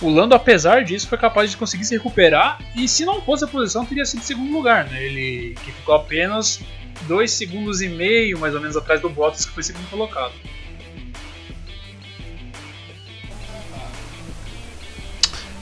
o 0.00 0.08
Lando, 0.08 0.34
apesar 0.34 0.84
disso, 0.84 1.06
foi 1.06 1.18
capaz 1.18 1.50
de 1.50 1.56
conseguir 1.56 1.84
se 1.84 1.94
recuperar 1.94 2.58
e 2.74 2.88
se 2.88 3.04
não 3.04 3.20
fosse 3.20 3.44
a 3.44 3.48
posição, 3.48 3.84
teria 3.84 4.06
sido 4.06 4.22
segundo 4.22 4.52
lugar, 4.52 4.86
né? 4.86 5.02
Ele 5.02 5.54
que 5.64 5.72
ficou 5.72 5.94
apenas 5.94 6.60
dois 7.06 7.30
segundos 7.32 7.82
e 7.82 7.88
meio, 7.88 8.38
mais 8.38 8.54
ou 8.54 8.60
menos, 8.60 8.76
atrás 8.76 9.00
do 9.00 9.10
Bottas, 9.10 9.44
que 9.44 9.52
foi 9.52 9.62
segundo 9.62 9.88
colocado. 9.90 10.32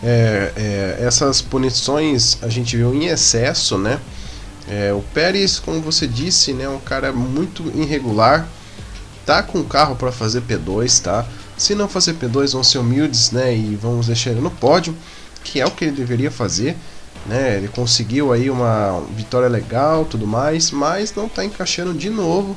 É, 0.02 0.52
é, 0.57 1.04
essas 1.04 1.42
punições 1.42 2.40
a 2.42 2.49
gente 2.49 2.76
viu 2.76 2.95
em 2.95 3.07
excesso, 3.07 3.76
né? 3.76 3.99
É, 4.68 4.92
o 4.92 5.02
Pérez, 5.14 5.59
como 5.59 5.80
você 5.80 6.07
disse, 6.07 6.52
né, 6.52 6.64
é 6.64 6.68
um 6.68 6.78
cara 6.78 7.11
muito 7.11 7.73
irregular. 7.75 8.47
Tá 9.25 9.42
com 9.42 9.62
carro 9.64 9.97
para 9.97 10.12
fazer 10.12 10.42
P2, 10.42 11.02
tá? 11.02 11.26
Se 11.59 11.75
não 11.75 11.88
fazer 11.88 12.15
P2, 12.15 12.53
vão 12.53 12.62
ser 12.62 12.79
humildes, 12.79 13.33
né? 13.33 13.55
E 13.55 13.77
vamos 13.77 14.07
deixar 14.07 14.31
ele 14.31 14.41
no 14.41 14.50
pódio, 14.50 14.97
que 15.45 15.61
é 15.61 15.67
o 15.67 15.71
que 15.71 15.85
ele 15.85 15.93
deveria 15.97 16.31
fazer. 16.31 16.77
Né? 17.27 17.57
Ele 17.57 17.69
conseguiu 17.69 18.33
aí 18.33 18.49
uma 18.49 19.03
vitória 19.15 19.49
legal, 19.49 20.05
tudo 20.05 20.27
mais, 20.27 20.71
mas 20.71 21.15
não 21.15 21.27
está 21.27 21.45
encaixando 21.45 21.93
de 21.93 22.09
novo. 22.09 22.57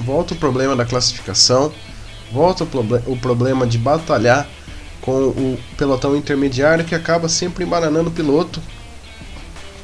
Volta 0.00 0.34
o 0.34 0.36
problema 0.36 0.74
da 0.74 0.84
classificação, 0.84 1.72
volta 2.32 2.64
o, 2.64 2.66
proble 2.66 3.00
o 3.06 3.16
problema 3.16 3.66
de 3.66 3.78
batalhar 3.78 4.48
com 5.00 5.28
o 5.28 5.58
pelotão 5.78 6.16
intermediário 6.16 6.84
que 6.84 6.94
acaba 6.94 7.28
sempre 7.28 7.64
embananando 7.64 8.10
o 8.10 8.12
piloto 8.12 8.60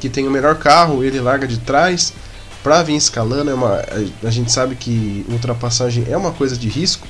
que 0.01 0.09
tem 0.09 0.27
o 0.27 0.31
melhor 0.31 0.57
carro, 0.57 1.05
ele 1.05 1.21
larga 1.21 1.47
de 1.47 1.59
trás 1.59 2.13
para 2.63 2.83
vir 2.83 2.97
escalando. 2.97 3.51
É 3.51 3.55
uma, 3.55 3.85
a 4.25 4.31
gente 4.31 4.51
sabe 4.51 4.75
que 4.75 5.25
ultrapassagem 5.29 6.07
é 6.09 6.17
uma 6.17 6.33
coisa 6.33 6.57
de 6.57 6.69
risco. 6.69 7.07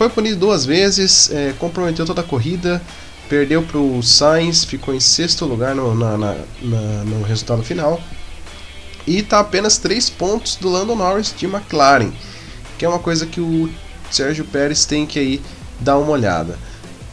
Foi 0.00 0.08
punido 0.08 0.36
duas 0.36 0.64
vezes, 0.64 1.30
é, 1.30 1.52
comprometeu 1.58 2.06
toda 2.06 2.22
a 2.22 2.24
corrida, 2.24 2.80
perdeu 3.28 3.62
para 3.62 3.76
o 3.76 4.02
Sainz, 4.02 4.64
ficou 4.64 4.94
em 4.94 4.98
sexto 4.98 5.44
lugar 5.44 5.74
no, 5.74 5.94
na, 5.94 6.16
na, 6.16 6.36
na, 6.62 6.80
no 7.04 7.22
resultado 7.22 7.62
final. 7.62 8.00
E 9.06 9.18
está 9.18 9.40
apenas 9.40 9.76
3 9.76 10.08
pontos 10.08 10.56
do 10.56 10.70
Lando 10.70 10.96
Norris 10.96 11.34
de 11.36 11.44
McLaren, 11.44 12.10
que 12.78 12.84
é 12.86 12.88
uma 12.88 12.98
coisa 12.98 13.26
que 13.26 13.42
o 13.42 13.68
Sérgio 14.10 14.46
Pérez 14.46 14.86
tem 14.86 15.04
que 15.04 15.18
aí 15.18 15.42
dar 15.78 15.98
uma 15.98 16.12
olhada. 16.12 16.58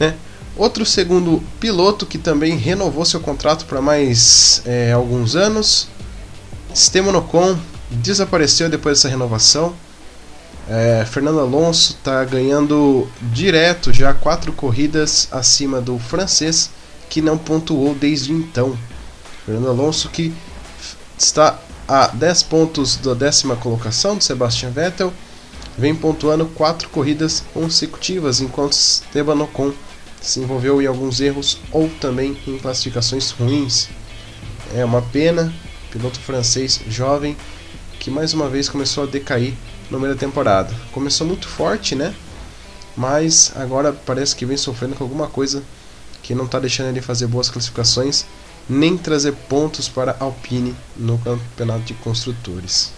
Né? 0.00 0.14
Outro 0.56 0.86
segundo 0.86 1.42
piloto 1.60 2.06
que 2.06 2.16
também 2.16 2.56
renovou 2.56 3.04
seu 3.04 3.20
contrato 3.20 3.66
para 3.66 3.82
mais 3.82 4.62
é, 4.64 4.92
alguns 4.92 5.36
anos, 5.36 5.88
Esteban 6.72 7.18
Ocon, 7.18 7.54
desapareceu 7.90 8.70
depois 8.70 8.96
dessa 8.96 9.10
renovação. 9.10 9.74
É, 10.70 11.02
Fernando 11.06 11.40
Alonso 11.40 11.94
está 11.94 12.22
ganhando 12.24 13.08
direto 13.22 13.90
já 13.90 14.12
quatro 14.12 14.52
corridas 14.52 15.26
acima 15.30 15.80
do 15.80 15.98
francês, 15.98 16.70
que 17.08 17.22
não 17.22 17.38
pontuou 17.38 17.94
desde 17.94 18.32
então. 18.32 18.78
Fernando 19.46 19.68
Alonso 19.68 20.10
que 20.10 20.34
está 21.16 21.58
a 21.88 22.08
10 22.08 22.42
pontos 22.42 22.96
da 22.96 23.14
décima 23.14 23.56
colocação 23.56 24.18
do 24.18 24.22
Sebastian 24.22 24.68
Vettel, 24.68 25.10
vem 25.78 25.94
pontuando 25.94 26.44
quatro 26.44 26.90
corridas 26.90 27.42
consecutivas, 27.54 28.42
enquanto 28.42 28.72
Esteban 28.72 29.42
Ocon 29.42 29.72
se 30.20 30.40
envolveu 30.40 30.82
em 30.82 30.86
alguns 30.86 31.18
erros 31.18 31.58
ou 31.72 31.88
também 31.98 32.36
em 32.46 32.58
classificações 32.58 33.30
ruins. 33.30 33.88
É 34.74 34.84
uma 34.84 35.00
pena, 35.00 35.50
piloto 35.90 36.20
francês 36.20 36.78
jovem 36.88 37.34
que 37.98 38.10
mais 38.10 38.34
uma 38.34 38.50
vez 38.50 38.68
começou 38.68 39.04
a 39.04 39.06
decair 39.06 39.54
no 39.90 39.98
meio 39.98 40.14
da 40.14 40.20
temporada. 40.20 40.74
Começou 40.92 41.26
muito 41.26 41.48
forte, 41.48 41.94
né? 41.94 42.14
Mas 42.96 43.52
agora 43.56 43.92
parece 43.92 44.34
que 44.34 44.44
vem 44.44 44.56
sofrendo 44.56 44.96
com 44.96 45.04
alguma 45.04 45.28
coisa 45.28 45.62
que 46.22 46.34
não 46.34 46.44
está 46.44 46.58
deixando 46.58 46.88
ele 46.88 47.00
fazer 47.00 47.26
boas 47.26 47.48
classificações, 47.48 48.26
nem 48.68 48.98
trazer 48.98 49.32
pontos 49.32 49.88
para 49.88 50.16
Alpine 50.18 50.74
no 50.96 51.16
campeonato 51.18 51.84
de 51.84 51.94
construtores. 51.94 52.92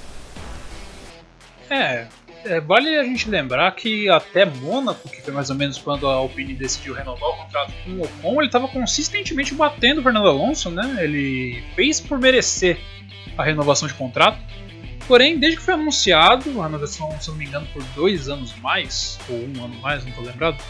É, 1.69 2.09
é, 2.45 2.61
vale 2.61 2.97
a 2.99 3.05
gente 3.05 3.29
lembrar 3.29 3.71
que 3.73 4.09
até 4.09 4.45
Mônaco, 4.45 5.09
que 5.09 5.21
foi 5.21 5.33
mais 5.33 5.51
ou 5.51 5.57
menos 5.57 5.79
quando 5.79 6.09
a 6.09 6.15
Alpine 6.15 6.55
decidiu 6.55 6.95
renovar 6.95 7.29
o 7.29 7.37
contrato 7.45 7.73
com 7.85 7.91
o 7.93 8.03
Ocon, 8.03 8.41
ele 8.41 8.47
estava 8.47 8.67
consistentemente 8.69 9.55
batendo 9.55 10.01
o 10.01 10.03
Fernando 10.03 10.29
Alonso, 10.29 10.71
né? 10.71 10.99
Ele 11.01 11.63
fez 11.77 12.01
por 12.01 12.19
merecer 12.19 12.79
a 13.37 13.45
renovação 13.45 13.87
de 13.87 13.95
contrato. 13.95 14.39
Porém, 15.11 15.41
desde 15.41 15.59
que 15.59 15.65
foi 15.65 15.75
anunciado, 15.75 16.63
a 16.63 16.67
renovação, 16.67 17.11
se 17.21 17.31
não 17.31 17.37
me 17.37 17.45
engano, 17.45 17.67
por 17.73 17.83
dois 17.97 18.29
anos 18.29 18.55
mais, 18.61 19.19
ou 19.29 19.39
um 19.39 19.65
ano 19.65 19.75
mais, 19.81 20.05
não 20.05 20.11
estou 20.11 20.25
lembrado, 20.25 20.63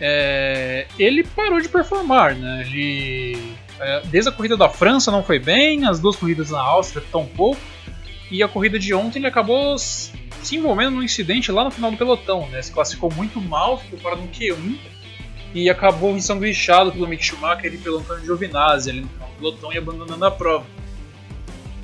é, 0.00 0.86
ele 0.96 1.24
parou 1.24 1.60
de 1.60 1.68
performar, 1.68 2.36
né? 2.36 2.62
Ele, 2.64 3.56
é, 3.80 4.02
desde 4.04 4.30
a 4.30 4.32
corrida 4.32 4.56
da 4.56 4.68
França 4.68 5.10
não 5.10 5.20
foi 5.20 5.40
bem, 5.40 5.84
as 5.84 5.98
duas 5.98 6.14
corridas 6.14 6.52
na 6.52 6.60
Áustria 6.60 7.04
tão 7.10 7.26
pouco, 7.26 7.60
e 8.30 8.40
a 8.40 8.46
corrida 8.46 8.78
de 8.78 8.94
ontem 8.94 9.18
ele 9.18 9.26
acabou 9.26 9.76
se 9.76 10.12
envolvendo 10.52 10.94
num 10.94 11.02
incidente 11.02 11.50
lá 11.50 11.64
no 11.64 11.70
final 11.72 11.90
do 11.90 11.96
pelotão, 11.96 12.48
né? 12.50 12.62
Se 12.62 12.70
classificou 12.70 13.12
muito 13.16 13.40
mal, 13.40 13.80
ficou 13.80 13.98
fora 13.98 14.14
no 14.14 14.28
Q1 14.28 14.78
e 15.52 15.68
acabou 15.68 16.16
ensanguichado 16.16 16.92
pelo 16.92 17.08
Mick 17.08 17.24
Schumacher 17.24 17.74
e 17.74 17.78
pelo 17.78 17.98
Antônio 17.98 18.24
Giovinazzi 18.24 18.90
ali 18.90 19.00
no 19.00 19.08
final 19.08 19.28
do 19.28 19.34
pelotão 19.34 19.72
e 19.72 19.78
abandonando 19.78 20.24
a 20.24 20.30
prova. 20.30 20.75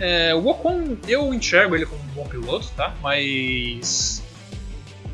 É, 0.02 0.34
o 0.34 0.48
Ocon, 0.48 0.96
eu 1.06 1.32
enxergo 1.32 1.76
ele 1.76 1.86
como 1.86 2.02
um 2.02 2.06
bom 2.08 2.26
piloto, 2.26 2.68
tá? 2.76 2.92
Mas 3.00 4.20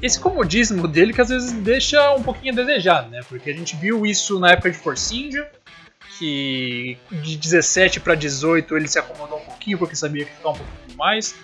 esse 0.01 0.19
comodismo 0.19 0.89
dele 0.89 1.13
que 1.13 1.21
às 1.21 1.29
vezes 1.29 1.53
deixa 1.53 2.15
um 2.15 2.23
pouquinho 2.23 2.55
a 2.55 2.57
desejar, 2.57 3.07
né? 3.11 3.21
Porque 3.29 3.51
a 3.51 3.53
gente 3.53 3.77
viu 3.77 4.07
isso 4.07 4.41
na 4.41 4.53
época 4.53 4.71
de 4.71 4.79
Force 4.79 5.15
India, 5.15 5.47
que 6.19 6.97
de 7.11 7.37
17 7.37 8.01
para 8.01 8.15
18 8.15 8.79
ele 8.79 8.89
se 8.89 8.99
acomodou 8.99 9.37
um 9.37 9.45
pouquinho 9.45 9.77
porque 9.77 9.95
sabia 9.95 10.25
que 10.25 10.33
ficava 10.33 10.55
um 10.55 10.59
pouquinho 10.59 10.97
mais. 10.97 11.35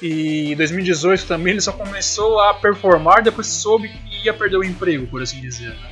E 0.00 0.52
em 0.52 0.56
2018 0.56 1.26
também 1.26 1.54
ele 1.54 1.60
só 1.60 1.72
começou 1.72 2.38
a 2.38 2.54
performar 2.54 3.20
depois 3.20 3.48
soube 3.48 3.88
que 3.88 4.26
ia 4.26 4.32
perder 4.32 4.58
o 4.58 4.64
emprego, 4.64 5.08
por 5.08 5.20
assim 5.20 5.40
dizer. 5.40 5.70
Né? 5.70 5.90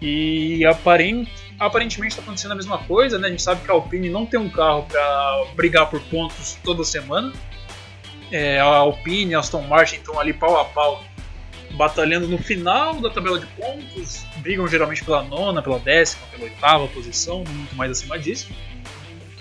E 0.00 0.64
aparente, 0.64 1.32
aparentemente 1.58 2.12
está 2.12 2.22
acontecendo 2.22 2.52
a 2.52 2.54
mesma 2.54 2.78
coisa, 2.78 3.18
né? 3.18 3.28
A 3.28 3.30
gente 3.30 3.42
sabe 3.42 3.62
que 3.64 3.70
a 3.70 3.74
Alpine 3.74 4.08
não 4.08 4.24
tem 4.24 4.38
um 4.38 4.48
carro 4.48 4.84
para 4.84 5.44
brigar 5.54 5.90
por 5.90 6.00
pontos 6.02 6.56
toda 6.62 6.84
semana. 6.84 7.32
É, 8.30 8.60
a 8.60 8.64
Alpine 8.64 9.32
e 9.32 9.34
a 9.34 9.40
Aston 9.40 9.62
Martin 9.62 9.96
estão 9.96 10.20
ali 10.20 10.32
pau 10.32 10.60
a 10.60 10.64
pau, 10.66 11.02
batalhando 11.72 12.28
no 12.28 12.38
final 12.38 13.00
da 13.00 13.10
tabela 13.10 13.38
de 13.38 13.46
pontos. 13.46 14.24
Brigam 14.36 14.68
geralmente 14.68 15.04
pela 15.04 15.22
nona, 15.22 15.62
pela 15.62 15.78
décima, 15.78 16.26
pela 16.30 16.44
oitava 16.44 16.86
posição, 16.88 17.42
muito 17.48 17.74
mais 17.74 17.90
acima 17.90 18.18
disso. 18.18 18.48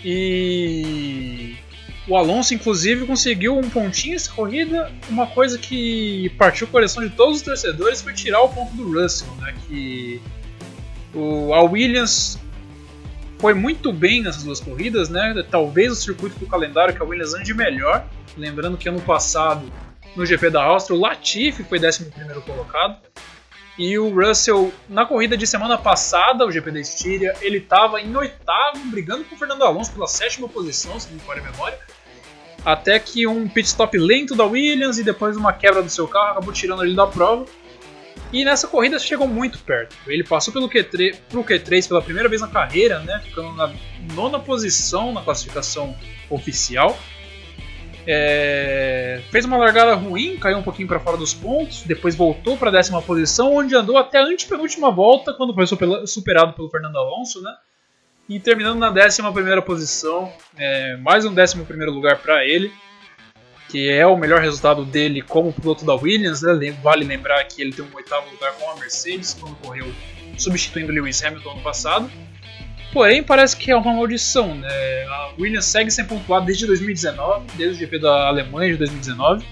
E 0.04 1.58
o 2.08 2.16
Alonso, 2.16 2.54
inclusive, 2.54 3.06
conseguiu 3.06 3.58
um 3.58 3.70
pontinho 3.70 4.16
essa 4.16 4.32
corrida. 4.32 4.92
Uma 5.10 5.28
coisa 5.28 5.58
que 5.58 6.30
partiu 6.38 6.66
o 6.66 6.70
coração 6.70 7.04
de 7.04 7.10
todos 7.10 7.38
os 7.38 7.42
torcedores 7.44 8.02
foi 8.02 8.14
tirar 8.14 8.42
o 8.42 8.50
ponto 8.50 8.74
do 8.76 8.90
Russell, 8.90 9.28
né? 9.36 9.54
Que 9.68 10.22
o, 11.14 11.54
a 11.54 11.62
Williams 11.64 12.40
foi 13.40 13.54
muito 13.54 13.94
bem 13.94 14.22
nessas 14.22 14.44
duas 14.44 14.60
corridas, 14.60 15.10
né? 15.10 15.46
Talvez 15.50 15.92
o 15.92 15.96
circuito 15.96 16.38
do 16.40 16.48
calendário 16.48 16.96
que 16.96 17.02
a 17.02 17.06
Williams 17.06 17.34
ande 17.34 17.54
melhor. 17.54 18.06
Lembrando 18.36 18.78
que 18.78 18.90
ano 18.90 19.02
passado, 19.02 19.72
no 20.16 20.26
GP 20.26 20.50
da 20.50 20.64
Áustria, 20.64 20.98
o 20.98 21.02
Latifi 21.02 21.64
foi 21.64 21.80
11 21.80 22.12
colocado. 22.46 22.98
E 23.78 23.98
o 24.00 24.10
Russell, 24.10 24.74
na 24.90 25.06
corrida 25.06 25.38
de 25.38 25.46
semana 25.46 25.78
passada, 25.78 26.44
o 26.46 26.52
GP 26.52 26.72
da 26.72 26.80
Estíria, 26.80 27.36
ele 27.42 27.58
estava 27.58 28.02
em 28.02 28.16
oitavo, 28.16 28.80
brigando 28.86 29.24
com 29.24 29.36
o 29.36 29.38
Fernando 29.38 29.64
Alonso 29.64 29.92
pela 29.92 30.08
sétima 30.08 30.50
posição, 30.50 31.00
se 31.00 31.08
não 31.10 31.16
me 31.16 31.20
falha 31.20 31.42
a 31.42 31.52
memória. 31.52 31.78
Até 32.66 32.98
que 32.98 33.28
um 33.28 33.48
pit 33.48 33.68
stop 33.68 33.96
lento 33.96 34.36
da 34.36 34.46
Williams 34.46 34.98
e 34.98 35.04
depois 35.04 35.38
uma 35.38 35.54
quebra 35.54 35.84
do 35.84 35.90
seu 35.92 36.08
carro 36.08 36.32
acabou 36.32 36.52
tirando 36.52 36.84
ele 36.84 36.96
da 36.96 37.06
prova. 37.06 37.46
E 38.32 38.44
nessa 38.44 38.68
corrida 38.68 39.00
chegou 39.00 39.28
muito 39.28 39.60
perto. 39.60 39.96
Ele 40.06 40.24
passou 40.24 40.54
pelo 40.54 40.70
Q3, 40.70 41.16
pro 41.30 41.44
Q3 41.44 41.88
pela 41.88 42.02
primeira 42.02 42.28
vez 42.28 42.42
na 42.42 42.48
carreira, 42.48 43.00
né, 43.00 43.22
ficando 43.24 43.54
na 43.54 43.74
nona 44.14 44.40
posição 44.40 45.14
na 45.14 45.22
classificação 45.22 45.96
oficial. 46.30 46.98
É, 48.10 49.22
fez 49.32 49.44
uma 49.44 49.58
largada 49.58 49.94
ruim, 49.94 50.38
caiu 50.38 50.58
um 50.58 50.64
pouquinho 50.64 50.88
para 50.88 51.00
fora 51.00 51.18
dos 51.18 51.34
pontos, 51.34 51.84
depois 51.84 52.16
voltou 52.16 52.56
para 52.56 52.70
a 52.70 52.72
décima 52.72 53.02
posição, 53.02 53.54
onde 53.54 53.76
andou 53.76 53.98
até 53.98 54.18
a 54.20 54.24
antepenúltima 54.24 54.90
volta, 54.90 55.34
quando 55.34 55.54
foi 55.54 55.66
superado 56.08 56.54
pelo 56.54 56.70
Fernando 56.70 56.98
Alonso, 56.98 57.42
né? 57.42 57.54
E 58.30 58.40
terminando 58.40 58.78
na 58.78 58.90
décima 58.90 59.32
primeira 59.32 59.62
posição, 59.62 60.32
é, 60.58 60.96
mais 60.98 61.26
um 61.26 61.34
décimo 61.34 61.66
primeiro 61.66 61.94
lugar 61.94 62.18
para 62.18 62.46
ele, 62.46 62.72
que 63.70 63.90
é 63.90 64.06
o 64.06 64.16
melhor 64.16 64.42
resultado 64.42 64.86
dele 64.86 65.22
como 65.22 65.52
piloto 65.52 65.86
da 65.86 65.94
Williams. 65.94 66.42
Né? 66.42 66.72
Vale 66.84 67.06
lembrar 67.06 67.44
que 67.46 67.62
ele 67.62 67.74
tem 67.74 67.84
um 67.84 67.96
oitavo 67.96 68.30
lugar 68.32 68.54
com 68.54 68.70
a 68.72 68.76
Mercedes 68.78 69.34
quando 69.34 69.56
correu 69.58 69.92
substituindo 70.38 70.92
Lewis 70.92 71.24
Hamilton 71.24 71.56
no 71.56 71.62
passado. 71.62 72.12
Porém, 72.94 73.22
parece 73.22 73.56
que 73.58 73.70
é 73.70 73.76
uma 73.76 73.94
maldição. 73.94 74.56
Né? 74.56 75.04
A 75.08 75.32
Williams 75.38 75.66
segue 75.66 75.92
sem 75.92 76.06
pontuar 76.06 76.44
desde 76.44 76.66
2019, 76.66 77.46
desde 77.56 77.76
o 77.76 77.80
GP 77.80 78.00
da 78.00 78.28
Alemanha 78.28 78.72
de 78.72 78.78
2019. 78.78 79.46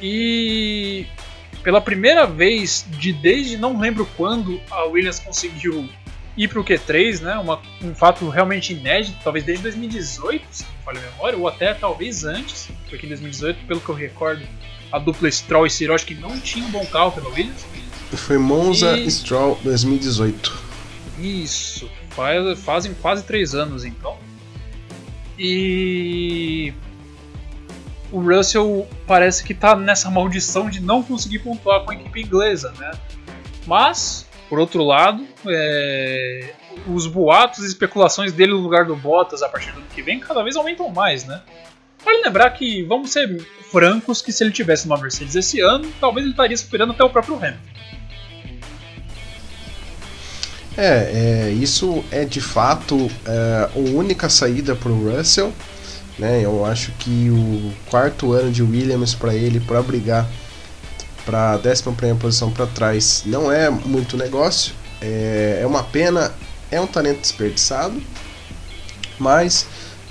E 0.00 1.06
pela 1.62 1.80
primeira 1.80 2.24
vez 2.24 2.86
de 2.88 3.12
desde 3.12 3.56
não 3.56 3.78
lembro 3.78 4.08
quando 4.16 4.60
a 4.70 4.84
Williams 4.84 5.18
conseguiu 5.18 5.88
ir 6.36 6.48
para 6.48 6.60
o 6.60 6.64
Q3, 6.64 7.20
né? 7.20 7.36
Uma, 7.36 7.60
um 7.82 7.94
fato 7.94 8.28
realmente 8.28 8.72
inédito, 8.72 9.18
talvez 9.24 9.44
desde 9.44 9.64
2018, 9.64 10.46
se 10.50 10.64
falha 10.88 11.00
a 11.00 11.10
memória, 11.12 11.38
ou 11.38 11.46
até 11.46 11.74
talvez 11.74 12.24
antes, 12.24 12.70
porque 12.88 13.04
em 13.04 13.10
2018, 13.10 13.66
pelo 13.66 13.80
que 13.80 13.88
eu 13.90 13.94
recordo, 13.94 14.42
a 14.90 14.98
dupla 14.98 15.30
Stroll 15.30 15.66
e 15.66 15.70
Ciro 15.70 15.94
acho 15.94 16.06
que 16.06 16.14
não 16.14 16.40
tinha 16.40 16.64
um 16.64 16.70
bom 16.70 16.84
carro 16.86 17.12
pela 17.12 17.28
Williams. 17.28 17.66
Foi 18.14 18.38
Monza 18.38 18.96
e 18.96 19.10
Stroll 19.10 19.58
2018. 19.62 20.68
Isso, 21.18 21.90
faz, 22.10 22.58
fazem 22.60 22.94
quase 22.94 23.22
três 23.24 23.54
anos 23.54 23.84
então. 23.84 24.16
E 25.38 26.72
o 28.10 28.20
Russell 28.20 28.88
parece 29.06 29.44
que 29.44 29.52
está 29.52 29.76
nessa 29.76 30.10
maldição 30.10 30.70
de 30.70 30.80
não 30.80 31.02
conseguir 31.02 31.40
pontuar 31.40 31.84
com 31.84 31.90
a 31.90 31.94
equipe 31.94 32.22
inglesa, 32.22 32.72
né? 32.78 32.92
Mas, 33.66 34.26
por 34.48 34.58
outro 34.58 34.82
lado, 34.82 35.26
é... 35.46 36.54
os 36.86 37.06
boatos 37.06 37.64
e 37.64 37.66
especulações 37.66 38.32
dele 38.32 38.52
no 38.52 38.58
lugar 38.58 38.84
do 38.84 38.96
Bottas 38.96 39.42
a 39.42 39.48
partir 39.48 39.72
do 39.72 39.78
ano 39.78 39.86
que 39.94 40.02
vem 40.02 40.20
cada 40.20 40.42
vez 40.42 40.56
aumentam 40.56 40.88
mais, 40.90 41.24
né? 41.24 41.42
Vale 42.04 42.22
lembrar 42.22 42.50
que, 42.50 42.82
vamos 42.84 43.10
ser 43.10 43.40
francos, 43.70 44.22
que 44.22 44.32
se 44.32 44.44
ele 44.44 44.52
tivesse 44.52 44.86
uma 44.86 44.96
Mercedes 44.96 45.34
esse 45.34 45.60
ano, 45.60 45.90
talvez 46.00 46.24
ele 46.24 46.32
estaria 46.32 46.56
superando 46.56 46.92
até 46.92 47.04
o 47.04 47.10
próprio 47.10 47.36
Hamilton. 47.36 47.78
É, 50.76 51.48
é, 51.48 51.50
isso 51.50 52.04
é 52.10 52.24
de 52.24 52.40
fato 52.40 53.10
é, 53.26 53.68
a 53.74 53.78
única 53.78 54.28
saída 54.28 54.76
para 54.76 54.90
o 54.90 55.10
Russell. 55.10 55.52
Né? 56.16 56.44
Eu 56.44 56.64
acho 56.64 56.92
que 56.92 57.30
o 57.30 57.72
quarto 57.90 58.32
ano 58.32 58.52
de 58.52 58.62
Williams 58.62 59.14
para 59.14 59.34
ele, 59.34 59.58
para 59.58 59.82
brigar 59.82 60.26
para 61.24 61.52
a 61.52 61.56
décima 61.58 61.92
primeira 61.92 62.18
posição 62.18 62.50
para 62.50 62.66
trás, 62.66 63.22
não 63.26 63.52
é 63.52 63.68
muito 63.68 64.16
negócio. 64.16 64.72
É, 65.00 65.58
é 65.62 65.66
uma 65.66 65.82
pena, 65.82 66.32
é 66.70 66.80
um 66.80 66.86
talento 66.86 67.20
desperdiçado, 67.20 68.00
mas 69.18 69.66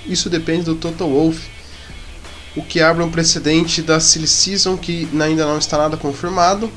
isso 0.06 0.28
depende 0.28 0.64
do 0.64 0.74
Toto 0.74 1.06
Wolff. 1.06 1.48
O 2.56 2.62
que 2.62 2.80
abre 2.80 3.02
um 3.02 3.10
precedente 3.10 3.82
da 3.82 4.00
Silly 4.00 4.26
Season 4.26 4.76
que 4.76 5.08
ainda 5.20 5.46
não 5.46 5.58
está 5.58 5.78
nada 5.78 5.96
confirmado, 5.96 6.70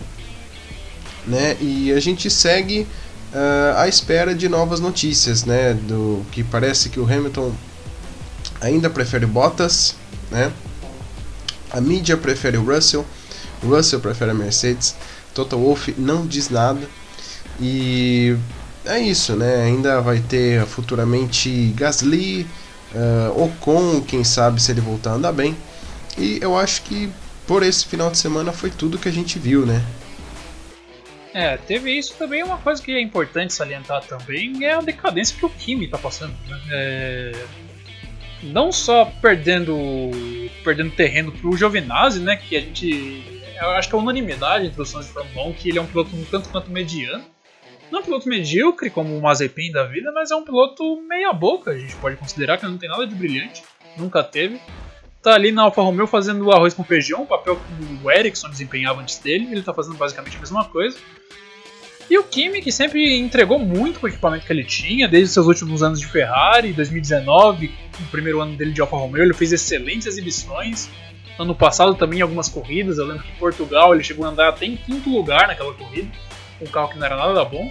né? 1.25 1.57
E 1.59 1.91
a 1.91 1.99
gente 1.99 2.29
segue 2.29 2.87
uh, 3.33 3.77
à 3.77 3.87
espera 3.87 4.35
de 4.35 4.47
novas 4.47 4.79
notícias, 4.79 5.43
né? 5.43 5.73
Do 5.73 6.23
que 6.31 6.43
parece 6.43 6.89
que 6.89 6.99
o 6.99 7.05
Hamilton 7.05 7.53
ainda 8.59 8.89
prefere 8.89 9.25
Bottas, 9.25 9.95
né? 10.29 10.51
A 11.71 11.79
mídia 11.79 12.17
prefere 12.17 12.57
o 12.57 12.63
Russell, 12.63 13.05
o 13.63 13.67
Russell 13.67 14.01
prefere 14.01 14.31
a 14.31 14.33
Mercedes, 14.33 14.95
Toto 15.33 15.57
Wolff 15.57 15.95
não 15.97 16.27
diz 16.27 16.49
nada 16.49 16.81
e 17.59 18.35
é 18.85 18.99
isso, 18.99 19.35
né? 19.35 19.63
Ainda 19.63 20.01
vai 20.01 20.19
ter 20.19 20.65
futuramente 20.65 21.73
Gasly, 21.75 22.47
uh, 22.93 23.43
Ocon, 23.43 24.01
quem 24.01 24.23
sabe 24.23 24.61
se 24.61 24.71
ele 24.71 24.81
voltar 24.81 25.11
a 25.11 25.13
andar 25.13 25.31
bem. 25.31 25.55
E 26.17 26.39
eu 26.41 26.57
acho 26.57 26.81
que 26.83 27.11
por 27.47 27.63
esse 27.63 27.85
final 27.85 28.09
de 28.09 28.17
semana 28.17 28.51
foi 28.51 28.69
tudo 28.69 28.97
que 28.97 29.09
a 29.09 29.11
gente 29.11 29.37
viu, 29.39 29.65
né? 29.65 29.83
É, 31.33 31.57
teve 31.57 31.91
isso 31.91 32.15
também. 32.17 32.43
Uma 32.43 32.57
coisa 32.57 32.81
que 32.81 32.91
é 32.91 33.01
importante 33.01 33.53
salientar 33.53 34.03
também 34.03 34.65
é 34.65 34.73
a 34.73 34.81
decadência 34.81 35.35
que 35.37 35.45
o 35.45 35.49
Kimi 35.49 35.85
está 35.85 35.97
passando. 35.97 36.35
Né? 36.47 36.61
É, 36.71 37.45
não 38.43 38.71
só 38.71 39.05
perdendo 39.21 39.63
perdendo 40.63 40.91
terreno 40.91 41.31
para 41.31 41.49
o 41.49 41.55
Giovinazzi, 41.55 42.19
né? 42.19 42.35
Que 42.35 42.57
a 42.57 42.59
gente. 42.59 43.41
Eu 43.61 43.69
acho 43.71 43.87
que 43.89 43.95
é 43.95 43.97
unanimidade 43.97 44.65
entre 44.65 44.81
os 44.81 44.91
fãs 44.91 45.05
de 45.05 45.11
Fórmula 45.13 45.47
1 45.49 45.53
que 45.53 45.69
ele 45.69 45.77
é 45.77 45.81
um 45.81 45.85
piloto 45.85 46.15
um 46.15 46.25
tanto 46.25 46.49
quanto 46.49 46.71
mediano. 46.71 47.23
Não 47.91 47.99
é 47.99 48.01
um 48.01 48.05
piloto 48.05 48.29
medíocre 48.29 48.89
como 48.89 49.17
o 49.17 49.21
Mazepin 49.21 49.71
da 49.71 49.83
vida, 49.83 50.11
mas 50.13 50.31
é 50.31 50.35
um 50.35 50.45
piloto 50.45 51.01
meia-boca. 51.01 51.71
A 51.71 51.77
gente 51.77 51.95
pode 51.97 52.15
considerar 52.15 52.57
que 52.57 52.65
não 52.65 52.77
tem 52.77 52.87
nada 52.87 53.05
de 53.05 53.13
brilhante, 53.13 53.61
nunca 53.97 54.23
teve. 54.23 54.61
Tá 55.21 55.35
ali 55.35 55.51
na 55.51 55.63
Alfa 55.63 55.81
Romeo 55.81 56.07
fazendo 56.07 56.49
arroz 56.51 56.73
com 56.73 56.83
feijão, 56.83 57.25
papel 57.25 57.57
que 57.57 58.03
o 58.03 58.09
Ericsson 58.09 58.49
desempenhava 58.49 59.01
antes 59.01 59.19
dele, 59.19 59.49
ele 59.51 59.61
tá 59.61 59.73
fazendo 59.73 59.97
basicamente 59.97 60.37
a 60.37 60.39
mesma 60.39 60.63
coisa. 60.65 60.97
E 62.09 62.17
o 62.17 62.23
Kimi, 62.23 62.61
que 62.61 62.71
sempre 62.71 63.17
entregou 63.17 63.59
muito 63.59 63.99
com 63.99 64.05
o 64.05 64.09
equipamento 64.09 64.45
que 64.45 64.51
ele 64.51 64.63
tinha, 64.63 65.07
desde 65.07 65.33
seus 65.33 65.45
últimos 65.45 65.83
anos 65.83 65.99
de 65.99 66.07
Ferrari, 66.07 66.73
2019, 66.73 67.71
o 67.99 68.03
primeiro 68.09 68.41
ano 68.41 68.55
dele 68.55 68.71
de 68.71 68.81
Alfa 68.81 68.97
Romeo, 68.97 69.23
ele 69.23 69.33
fez 69.33 69.51
excelentes 69.51 70.07
exibições. 70.07 70.89
Ano 71.37 71.53
passado 71.53 71.93
também 71.95 72.21
algumas 72.21 72.49
corridas, 72.49 72.97
eu 72.97 73.05
lembro 73.05 73.23
que 73.23 73.31
em 73.31 73.35
Portugal 73.35 73.93
ele 73.93 74.03
chegou 74.03 74.25
a 74.25 74.29
andar 74.29 74.49
até 74.49 74.65
em 74.65 74.75
quinto 74.75 75.09
lugar 75.09 75.47
naquela 75.47 75.73
corrida, 75.73 76.09
um 76.63 76.67
carro 76.67 76.89
que 76.89 76.97
não 76.97 77.05
era 77.05 77.15
nada 77.15 77.43
bom. 77.45 77.69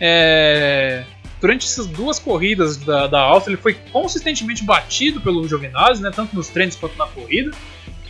É... 0.00 1.04
Durante 1.40 1.66
essas 1.66 1.86
duas 1.86 2.18
corridas 2.18 2.76
da, 2.76 3.06
da 3.06 3.20
Alfa, 3.20 3.50
ele 3.50 3.58
foi 3.58 3.74
consistentemente 3.92 4.64
batido 4.64 5.20
pelo 5.20 5.46
Giovinazzi, 5.46 6.02
né, 6.02 6.10
tanto 6.14 6.34
nos 6.34 6.48
treinos 6.48 6.76
quanto 6.76 6.96
na 6.96 7.06
corrida. 7.06 7.50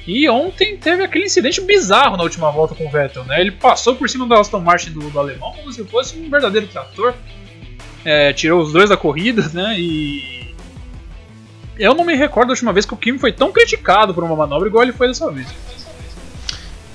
E 0.06 0.28
ontem 0.28 0.76
teve 0.76 1.02
aquele 1.02 1.24
incidente 1.24 1.60
bizarro 1.60 2.16
na 2.16 2.22
última 2.22 2.50
volta 2.50 2.76
com 2.76 2.86
o 2.86 2.90
Vettel, 2.90 3.24
né? 3.24 3.40
Ele 3.40 3.50
passou 3.50 3.96
por 3.96 4.08
cima 4.08 4.24
do 4.24 4.34
Aston 4.34 4.60
Martin 4.60 4.92
do, 4.92 5.10
do 5.10 5.18
alemão 5.18 5.52
como 5.52 5.72
se 5.72 5.82
fosse 5.84 6.16
um 6.16 6.30
verdadeiro 6.30 6.68
trator. 6.68 7.12
É, 8.04 8.32
tirou 8.32 8.62
os 8.62 8.72
dois 8.72 8.88
da 8.88 8.96
corrida, 8.96 9.48
né? 9.52 9.74
E. 9.76 10.54
Eu 11.76 11.92
não 11.92 12.04
me 12.04 12.14
recordo 12.14 12.50
a 12.50 12.52
última 12.52 12.72
vez 12.72 12.86
que 12.86 12.94
o 12.94 12.96
Kimi 12.96 13.18
foi 13.18 13.32
tão 13.32 13.50
criticado 13.50 14.14
por 14.14 14.22
uma 14.22 14.36
manobra 14.36 14.68
igual 14.68 14.84
ele 14.84 14.92
foi 14.92 15.08
dessa 15.08 15.28
vez. 15.30 15.48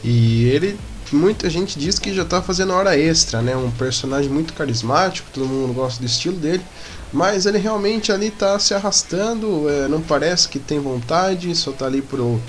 E 0.01 0.45
ele. 0.45 0.79
Muita 1.11 1.49
gente 1.49 1.77
diz 1.77 1.99
que 1.99 2.13
já 2.13 2.23
tá 2.23 2.41
fazendo 2.41 2.73
hora 2.73 2.97
extra, 2.97 3.41
né? 3.41 3.55
Um 3.55 3.69
personagem 3.71 4.29
muito 4.29 4.53
carismático, 4.53 5.29
todo 5.33 5.45
mundo 5.45 5.73
gosta 5.73 5.99
do 5.99 6.05
estilo 6.05 6.37
dele. 6.37 6.63
Mas 7.11 7.45
ele 7.45 7.57
realmente 7.57 8.11
ali 8.11 8.31
tá 8.31 8.57
se 8.57 8.73
arrastando, 8.73 9.69
é, 9.69 9.87
não 9.89 10.01
parece 10.01 10.47
que 10.47 10.57
tem 10.57 10.79
vontade, 10.79 11.53
só 11.55 11.71
tá 11.71 11.85
ali 11.85 12.01
pro 12.01 12.39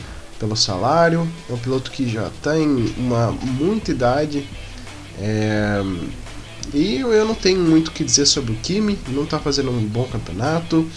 pelo 0.42 0.56
salário. 0.56 1.28
É 1.48 1.52
um 1.52 1.58
piloto 1.58 1.90
que 1.90 2.08
já 2.08 2.28
tem 2.42 2.92
uma 2.96 3.30
muita 3.30 3.92
idade. 3.92 4.48
É, 5.20 5.80
e 6.74 7.00
eu 7.00 7.24
não 7.24 7.34
tenho 7.34 7.60
muito 7.60 7.88
o 7.88 7.90
que 7.92 8.02
dizer 8.02 8.26
sobre 8.26 8.52
o 8.52 8.56
Kimi, 8.56 8.98
não 9.08 9.24
está 9.24 9.38
fazendo 9.38 9.70
um 9.70 9.84
bom 9.84 10.04
campeonato, 10.04 10.88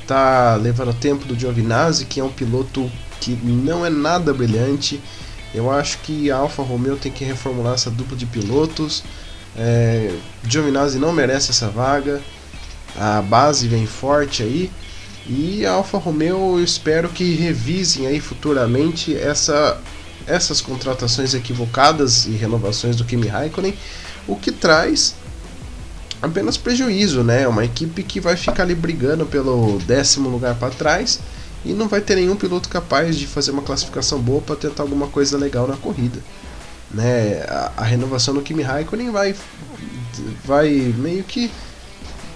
está 0.00 0.56
levando 0.56 0.92
tempo 0.94 1.24
do 1.24 1.38
Giovinazzi, 1.38 2.06
que 2.06 2.18
é 2.18 2.24
um 2.24 2.32
piloto 2.32 2.90
que 3.20 3.32
não 3.32 3.84
é 3.84 3.90
nada 3.90 4.32
brilhante. 4.32 5.00
Eu 5.54 5.70
acho 5.70 5.98
que 5.98 6.30
a 6.30 6.36
Alfa 6.36 6.62
Romeo 6.62 6.96
tem 6.96 7.10
que 7.10 7.24
reformular 7.24 7.74
essa 7.74 7.90
dupla 7.90 8.16
de 8.16 8.26
pilotos. 8.26 9.02
É, 9.56 10.14
Giovinazzi 10.46 10.98
não 10.98 11.12
merece 11.12 11.50
essa 11.50 11.68
vaga. 11.68 12.20
A 12.96 13.20
base 13.22 13.66
vem 13.66 13.86
forte 13.86 14.42
aí. 14.42 14.70
E 15.26 15.66
a 15.66 15.72
Alfa 15.72 15.98
Romeo 15.98 16.58
eu 16.58 16.64
espero 16.64 17.08
que 17.08 17.34
revisem 17.34 18.06
aí 18.06 18.20
futuramente 18.20 19.16
essa, 19.16 19.78
essas 20.26 20.60
contratações 20.60 21.34
equivocadas 21.34 22.26
e 22.26 22.30
renovações 22.30 22.96
do 22.96 23.04
Kimi 23.04 23.28
Raikkonen, 23.28 23.74
o 24.26 24.36
que 24.36 24.50
traz 24.50 25.14
apenas 26.22 26.56
prejuízo, 26.56 27.22
né? 27.22 27.46
Uma 27.46 27.64
equipe 27.64 28.02
que 28.02 28.20
vai 28.20 28.36
ficar 28.36 28.62
ali 28.62 28.74
brigando 28.74 29.26
pelo 29.26 29.78
décimo 29.80 30.28
lugar 30.28 30.54
para 30.56 30.70
trás 30.70 31.20
e 31.64 31.72
não 31.72 31.88
vai 31.88 32.00
ter 32.00 32.16
nenhum 32.16 32.36
piloto 32.36 32.68
capaz 32.68 33.16
de 33.16 33.26
fazer 33.26 33.50
uma 33.50 33.62
classificação 33.62 34.20
boa 34.20 34.40
para 34.40 34.56
tentar 34.56 34.82
alguma 34.82 35.08
coisa 35.08 35.36
legal 35.36 35.66
na 35.66 35.76
corrida. 35.76 36.20
Né? 36.90 37.42
A, 37.48 37.72
a 37.78 37.84
renovação 37.84 38.34
do 38.34 38.42
Kimi 38.42 38.62
Raikkonen 38.62 39.10
vai, 39.10 39.34
vai 40.44 40.70
meio 40.96 41.22
que 41.24 41.50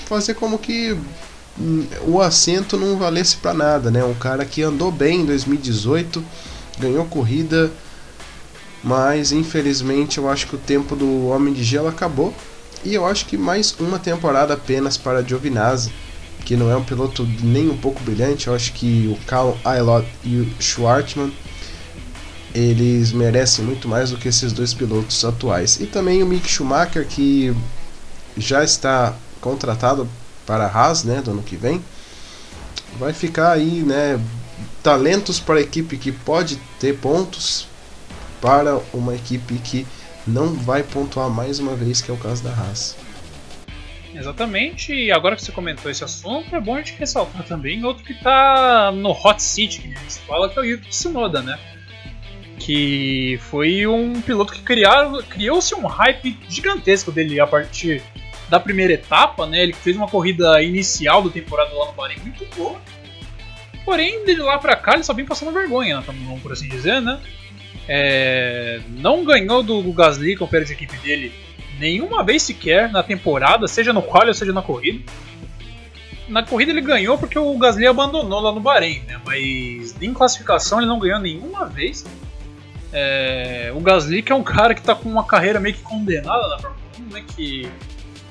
fazer 0.06 0.34
como 0.34 0.58
que 0.58 0.96
o 2.06 2.20
assento 2.20 2.76
não 2.76 2.96
valesse 2.98 3.36
para 3.36 3.54
nada, 3.54 3.90
né? 3.90 4.04
Um 4.04 4.14
cara 4.14 4.44
que 4.44 4.62
andou 4.62 4.90
bem 4.90 5.20
em 5.20 5.26
2018, 5.26 6.22
ganhou 6.78 7.04
corrida, 7.06 7.70
mas 8.82 9.32
infelizmente 9.32 10.18
eu 10.18 10.28
acho 10.28 10.48
que 10.48 10.56
o 10.56 10.58
tempo 10.58 10.96
do 10.96 11.28
Homem 11.28 11.54
de 11.54 11.62
Gelo 11.62 11.88
acabou 11.88 12.34
e 12.84 12.92
eu 12.92 13.06
acho 13.06 13.26
que 13.26 13.36
mais 13.36 13.74
uma 13.78 13.98
temporada 13.98 14.54
apenas 14.54 14.96
para 14.96 15.22
Giovinazzi. 15.22 15.92
Que 16.44 16.56
não 16.56 16.70
é 16.70 16.76
um 16.76 16.84
piloto 16.84 17.26
nem 17.42 17.68
um 17.68 17.76
pouco 17.76 18.02
brilhante. 18.02 18.46
Eu 18.46 18.54
acho 18.54 18.72
que 18.72 19.08
o 19.08 19.26
Carl 19.26 19.56
Aylot 19.64 20.06
e 20.22 20.36
o 20.36 20.62
Schwartzman 20.62 21.32
eles 22.54 23.12
merecem 23.12 23.64
muito 23.64 23.88
mais 23.88 24.10
do 24.10 24.16
que 24.16 24.28
esses 24.28 24.52
dois 24.52 24.72
pilotos 24.72 25.24
atuais. 25.24 25.80
E 25.80 25.86
também 25.86 26.22
o 26.22 26.26
Mick 26.26 26.48
Schumacher, 26.48 27.04
que 27.06 27.54
já 28.36 28.62
está 28.62 29.14
contratado 29.40 30.08
para 30.46 30.66
a 30.66 30.68
Haas 30.68 31.02
né, 31.02 31.20
do 31.20 31.32
ano 31.32 31.42
que 31.42 31.56
vem. 31.56 31.82
Vai 32.98 33.12
ficar 33.12 33.52
aí, 33.52 33.82
né? 33.82 34.20
Talentos 34.82 35.40
para 35.40 35.56
a 35.56 35.60
equipe 35.60 35.96
que 35.96 36.12
pode 36.12 36.56
ter 36.78 36.96
pontos 36.98 37.66
para 38.40 38.78
uma 38.92 39.14
equipe 39.14 39.54
que 39.54 39.86
não 40.26 40.54
vai 40.54 40.82
pontuar 40.82 41.28
mais 41.28 41.58
uma 41.58 41.74
vez, 41.74 42.00
que 42.00 42.10
é 42.10 42.14
o 42.14 42.18
caso 42.18 42.42
da 42.42 42.50
Haas. 42.50 42.94
Exatamente, 44.14 44.94
e 44.94 45.10
agora 45.10 45.34
que 45.34 45.42
você 45.42 45.50
comentou 45.50 45.90
esse 45.90 46.04
assunto, 46.04 46.54
é 46.54 46.60
bom 46.60 46.76
a 46.76 46.78
gente 46.78 46.94
ressaltar 46.94 47.42
também 47.44 47.84
outro 47.84 48.04
que 48.04 48.12
está 48.12 48.92
no 48.92 49.10
hot 49.10 49.42
seat, 49.42 49.80
que 49.80 49.88
gente 49.88 50.18
fala, 50.20 50.48
que 50.48 50.56
é 50.56 50.62
o 50.62 50.64
Yuki 50.64 50.88
Tsunoda, 50.88 51.42
né? 51.42 51.58
Que 52.58 53.38
foi 53.50 53.86
um 53.88 54.20
piloto 54.20 54.52
que 54.52 54.62
criou-se 54.62 55.74
um 55.74 55.86
hype 55.86 56.38
gigantesco 56.48 57.10
dele 57.10 57.40
a 57.40 57.46
partir 57.46 58.00
da 58.48 58.60
primeira 58.60 58.92
etapa, 58.92 59.46
né? 59.46 59.64
Ele 59.64 59.72
fez 59.72 59.96
uma 59.96 60.06
corrida 60.06 60.62
inicial 60.62 61.20
da 61.22 61.30
temporada 61.30 61.74
lá 61.74 61.86
no 61.86 61.92
Bahrein 61.92 62.20
muito 62.20 62.46
boa. 62.54 62.80
Porém, 63.84 64.24
de 64.24 64.36
lá 64.36 64.58
pra 64.58 64.76
cá 64.76 64.94
ele 64.94 65.02
só 65.02 65.12
vem 65.12 65.26
passando 65.26 65.52
vergonha, 65.52 65.98
né? 65.98 66.04
por 66.40 66.52
assim 66.52 66.68
dizer, 66.68 67.02
né? 67.02 67.20
É, 67.88 68.80
não 68.88 69.24
ganhou 69.24 69.62
do, 69.62 69.92
Gasly, 69.92 70.36
companheiro 70.36 70.66
de 70.66 70.72
equipe 70.72 70.96
dele, 70.98 71.32
nenhuma 71.78 72.22
vez 72.22 72.42
sequer 72.42 72.90
na 72.90 73.02
temporada, 73.02 73.66
seja 73.66 73.92
no 73.92 74.02
qual 74.02 74.26
ou 74.26 74.34
seja 74.34 74.52
na 74.52 74.62
corrida. 74.62 75.04
Na 76.28 76.42
corrida 76.42 76.72
ele 76.72 76.80
ganhou 76.80 77.18
porque 77.18 77.38
o 77.38 77.56
Gasly 77.58 77.86
abandonou 77.86 78.40
lá 78.40 78.50
no 78.50 78.60
Bahrein, 78.60 79.00
né? 79.00 79.20
mas 79.24 79.94
em 80.00 80.14
classificação 80.14 80.78
ele 80.78 80.88
não 80.88 80.98
ganhou 80.98 81.20
nenhuma 81.20 81.66
vez. 81.66 82.04
É, 82.92 83.72
o 83.74 83.80
Gasly, 83.80 84.22
que 84.22 84.32
é 84.32 84.34
um 84.34 84.42
cara 84.42 84.74
que 84.74 84.80
está 84.80 84.94
com 84.94 85.08
uma 85.08 85.24
carreira 85.24 85.60
meio 85.60 85.74
que 85.74 85.82
condenada 85.82 86.48
na 86.48 86.58
Fórmula 86.58 86.82
1, 86.98 87.12
né? 87.12 87.24
que 87.36 87.70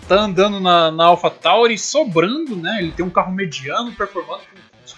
tá 0.07 0.15
andando 0.15 0.59
na, 0.59 0.89
na 0.89 1.05
AlphaTauri 1.05 1.77
sobrando, 1.77 2.55
né? 2.55 2.77
ele 2.79 2.91
tem 2.91 3.05
um 3.05 3.09
carro 3.09 3.31
mediano, 3.31 3.91
performando 3.91 4.41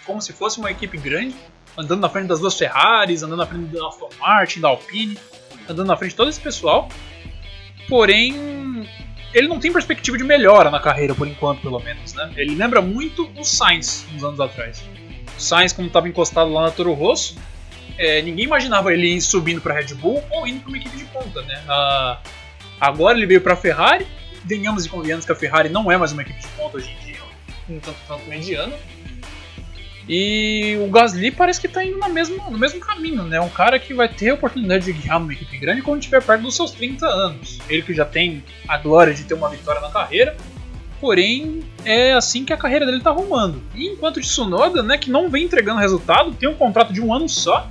como 0.05 0.21
se 0.21 0.31
fosse 0.34 0.60
uma 0.60 0.69
equipe 0.69 0.97
grande 0.97 1.36
andando 1.77 1.99
na 1.99 2.10
frente 2.10 2.27
das 2.27 2.39
duas 2.39 2.58
Ferraris, 2.58 3.23
andando 3.23 3.39
na 3.39 3.45
frente 3.45 3.65
da 3.65 3.88
Aston 3.88 4.10
Martin, 4.19 4.62
da 4.62 4.69
Alpine, 4.69 5.17
andando 5.67 5.88
na 5.88 5.97
frente 5.97 6.12
de 6.12 6.17
todo 6.17 6.29
esse 6.29 6.39
pessoal. 6.39 6.88
Porém, 7.88 8.88
ele 9.34 9.48
não 9.48 9.60
tem 9.60 9.71
perspectiva 9.71 10.17
de 10.17 10.24
melhora 10.24 10.69
na 10.69 10.80
carreira, 10.80 11.13
por 11.13 11.28
enquanto, 11.28 11.62
pelo 11.62 11.80
menos. 11.80 12.13
Né? 12.13 12.32
Ele 12.38 12.56
lembra 12.56 12.82
muito 12.82 13.30
o 13.38 13.43
Sainz, 13.43 14.06
uns 14.15 14.24
anos 14.24 14.39
atrás. 14.39 14.84
O 15.38 15.41
Sainz, 15.41 15.74
como 15.74 15.88
estava 15.88 16.08
encostado 16.08 16.52
lá 16.52 16.63
na 16.63 16.71
Toro 16.71 16.93
Rosso, 16.93 17.38
é, 17.98 18.21
ninguém 18.21 18.45
imaginava 18.45 18.93
ele 18.93 19.19
subindo 19.21 19.62
para 19.62 19.74
Red 19.74 19.93
Bull 19.95 20.24
ou 20.32 20.48
indo 20.48 20.62
para 20.62 20.69
uma 20.69 20.78
equipe 20.78 20.98
de 20.98 21.06
ponta. 21.06 21.41
Né? 21.41 21.62
Ah, 21.67 22.19
agora 22.80 23.17
ele 23.17 23.26
veio 23.26 23.41
para 23.41 23.54
a 23.54 23.58
Ferrari, 23.58 24.08
venhamos 24.43 24.86
e 24.86 24.89
convenhamos 24.89 25.26
que 25.26 25.32
a 25.32 25.36
Ferrari 25.36 25.69
não 25.69 25.91
é 25.91 25.98
mais 25.98 26.12
uma 26.12 26.21
equipe 26.21 26.39
de 26.39 26.48
ponta 26.50 26.78
hoje 26.78 26.89
em 26.91 27.06
dia, 27.06 27.19
um 27.69 27.80
tanto 27.80 27.98
tanto 28.08 28.26
mediana. 28.30 28.74
E 30.08 30.78
o 30.86 30.91
Gasly 30.91 31.32
parece 31.32 31.60
que 31.60 31.65
está 31.65 31.84
indo 31.84 31.98
na 31.98 32.08
mesma, 32.08 32.50
no 32.50 32.58
mesmo 32.58 32.80
caminho, 32.80 33.24
né? 33.24 33.39
Um 33.41 33.50
cara 33.50 33.80
que 33.80 33.94
vai 33.94 34.08
ter 34.08 34.30
a 34.30 34.34
oportunidade 34.36 34.86
de 34.86 34.94
guiar 34.94 35.20
numa 35.20 35.34
equipe 35.34 35.58
grande 35.58 35.82
quando 35.82 36.00
estiver 36.00 36.22
perto 36.22 36.44
dos 36.44 36.56
seus 36.56 36.72
30 36.72 37.08
anos. 37.08 37.60
Ele 37.68 37.82
que 37.82 37.94
já 37.94 38.06
tem 38.06 38.44
a 38.68 38.78
glória 38.78 39.13
de 39.13 39.24
ter 39.24 39.34
uma 39.34 39.50
vitória 39.50 39.82
na 39.82 39.89
carreira, 39.89 40.38
porém 41.02 41.63
é 41.84 42.13
assim 42.13 42.46
que 42.46 42.54
a 42.54 42.58
carreira 42.58 42.86
dele 42.86 43.00
está 43.00 43.10
arrumando. 43.10 43.63
E 43.74 43.88
enquanto 43.88 44.20
Tsunoda, 44.20 44.84
né, 44.84 44.96
que 44.98 45.10
não 45.10 45.28
vem 45.28 45.46
entregando 45.46 45.80
resultado, 45.80 46.34
tem 46.34 46.48
um 46.48 46.56
contrato 46.56 46.94
de 46.94 47.02
um 47.02 47.12
ano 47.12 47.28
só. 47.28 47.68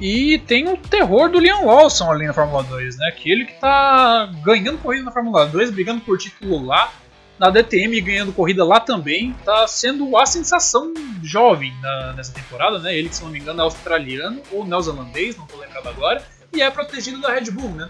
E 0.00 0.38
tem 0.46 0.68
o 0.68 0.76
terror 0.76 1.30
do 1.30 1.40
Liam 1.40 1.66
Lawson 1.66 2.12
ali 2.12 2.26
na 2.26 2.32
Fórmula 2.32 2.62
2, 2.62 2.98
né? 2.98 3.10
Que 3.12 3.32
ele 3.32 3.46
que 3.46 3.52
está 3.52 4.26
ganhando 4.44 4.78
corrida 4.78 5.04
na 5.04 5.10
Fórmula 5.10 5.46
2, 5.46 5.70
brigando 5.70 6.00
por 6.02 6.18
título 6.18 6.64
lá, 6.64 6.92
na 7.38 7.50
DTM 7.50 8.00
ganhando 8.00 8.32
corrida 8.32 8.64
lá 8.64 8.80
também, 8.80 9.34
tá 9.44 9.66
sendo 9.66 10.16
a 10.16 10.26
sensação 10.26 10.92
jovem 11.22 11.72
na, 11.80 12.12
nessa 12.14 12.32
temporada, 12.32 12.78
né? 12.78 12.96
Ele, 12.96 13.12
se 13.12 13.22
não 13.22 13.30
me 13.30 13.38
engano, 13.38 13.60
é 13.60 13.64
australiano 13.64 14.42
ou 14.50 14.66
neozelandês, 14.66 15.36
não 15.36 15.46
tô 15.46 15.56
lembrado 15.56 15.88
agora, 15.88 16.22
e 16.52 16.60
é 16.60 16.70
protegido 16.70 17.20
da 17.20 17.32
Red 17.32 17.50
Bull, 17.50 17.70
né? 17.70 17.88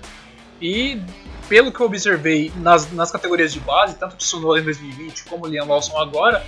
E 0.61 1.01
pelo 1.49 1.73
que 1.73 1.81
eu 1.81 1.87
observei 1.87 2.53
nas, 2.57 2.91
nas 2.93 3.11
categorias 3.11 3.53
de 3.53 3.61
base, 3.61 3.97
tanto 3.97 4.17
de 4.17 4.25
Tsunoda 4.25 4.61
em 4.61 4.65
2020 4.65 5.25
como 5.25 5.47
o 5.47 5.49
Liam 5.49 5.67
Lawson 5.67 5.97
agora, 5.99 6.45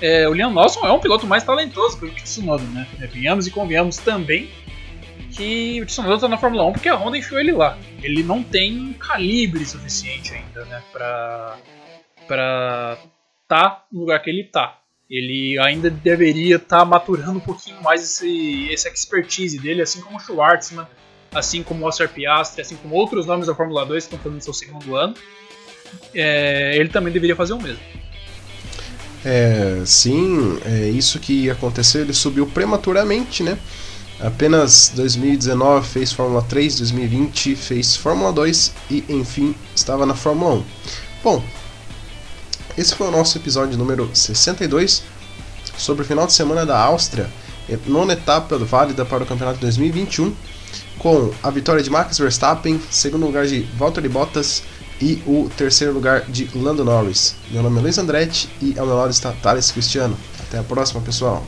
é, 0.00 0.28
o 0.28 0.32
Liam 0.32 0.52
Lawson 0.52 0.84
é 0.86 0.92
um 0.92 0.98
piloto 0.98 1.26
mais 1.26 1.44
talentoso 1.44 1.98
que 1.98 2.06
o 2.06 2.10
Tsunoda, 2.10 2.64
né? 2.64 2.86
É, 3.00 3.06
venhamos 3.06 3.46
e 3.46 3.50
convenhamos 3.50 3.98
também 3.98 4.50
que 5.30 5.80
o 5.80 5.86
Tsunoda 5.86 6.18
tá 6.18 6.28
na 6.28 6.38
Fórmula 6.38 6.64
1 6.66 6.72
porque 6.72 6.88
a 6.88 6.96
Honda 6.96 7.18
enfiou 7.18 7.38
ele 7.38 7.52
lá. 7.52 7.78
Ele 8.02 8.22
não 8.22 8.42
tem 8.42 8.94
calibre 8.98 9.64
suficiente 9.64 10.34
ainda, 10.34 10.64
né? 10.64 10.82
Pra 10.92 11.56
para 12.26 12.98
tá 13.48 13.84
no 13.90 14.00
lugar 14.00 14.20
que 14.20 14.30
ele 14.30 14.44
tá. 14.44 14.78
Ele 15.08 15.58
ainda 15.58 15.88
deveria 15.88 16.56
estar 16.56 16.80
tá 16.80 16.84
maturando 16.84 17.38
um 17.38 17.40
pouquinho 17.40 17.80
mais 17.82 18.02
esse, 18.02 18.68
esse 18.70 18.88
expertise 18.88 19.58
dele, 19.58 19.82
assim 19.82 20.00
como 20.00 20.16
o 20.16 20.20
Schwartzman, 20.20 20.86
assim 21.32 21.62
como 21.62 21.84
o 21.84 21.88
Oscar 21.88 22.08
Piastri, 22.08 22.62
assim 22.62 22.76
como 22.76 22.94
outros 22.94 23.24
nomes 23.24 23.46
da 23.46 23.54
Fórmula 23.54 23.86
2 23.86 24.04
que 24.04 24.14
estão 24.14 24.18
fazendo 24.18 24.42
seu 24.42 24.52
segundo 24.52 24.96
ano. 24.96 25.14
É, 26.12 26.76
ele 26.76 26.88
também 26.88 27.12
deveria 27.12 27.36
fazer 27.36 27.52
o 27.52 27.60
mesmo. 27.60 27.80
É, 29.24 29.82
sim, 29.84 30.58
é 30.64 30.88
isso 30.88 31.20
que 31.20 31.50
aconteceu. 31.50 32.02
Ele 32.02 32.12
subiu 32.12 32.46
prematuramente, 32.46 33.42
né? 33.42 33.58
Apenas 34.18 34.92
2019 34.94 35.86
fez 35.86 36.12
Fórmula 36.12 36.42
3, 36.42 36.78
2020 36.78 37.54
fez 37.54 37.96
Fórmula 37.96 38.32
2 38.32 38.72
e 38.90 39.04
enfim 39.10 39.54
estava 39.74 40.06
na 40.06 40.14
Fórmula 40.14 40.54
1. 40.54 40.64
Bom, 41.22 41.44
esse 42.76 42.94
foi 42.94 43.08
o 43.08 43.10
nosso 43.10 43.38
episódio 43.38 43.78
número 43.78 44.10
62 44.12 45.02
sobre 45.78 46.02
o 46.02 46.06
final 46.06 46.26
de 46.26 46.32
semana 46.32 46.66
da 46.66 46.78
Áustria, 46.78 47.30
nona 47.86 48.12
etapa 48.12 48.58
válida 48.58 49.04
para 49.04 49.22
o 49.22 49.26
campeonato 49.26 49.58
2021, 49.60 50.34
com 50.98 51.32
a 51.42 51.50
vitória 51.50 51.82
de 51.82 51.90
Max 51.90 52.18
Verstappen, 52.18 52.80
segundo 52.90 53.26
lugar 53.26 53.46
de 53.46 53.62
Valtteri 53.76 54.08
Bottas 54.08 54.62
e 55.00 55.22
o 55.26 55.50
terceiro 55.56 55.92
lugar 55.92 56.22
de 56.22 56.50
Lando 56.54 56.84
Norris. 56.84 57.34
Meu 57.50 57.62
nome 57.62 57.78
é 57.78 57.82
Luiz 57.82 57.98
Andretti 57.98 58.48
e 58.60 58.78
ao 58.78 58.86
meu 58.86 58.96
lado 58.96 59.10
está 59.10 59.32
Thales 59.32 59.70
Cristiano. 59.70 60.16
Até 60.40 60.58
a 60.58 60.62
próxima, 60.62 61.00
pessoal! 61.00 61.44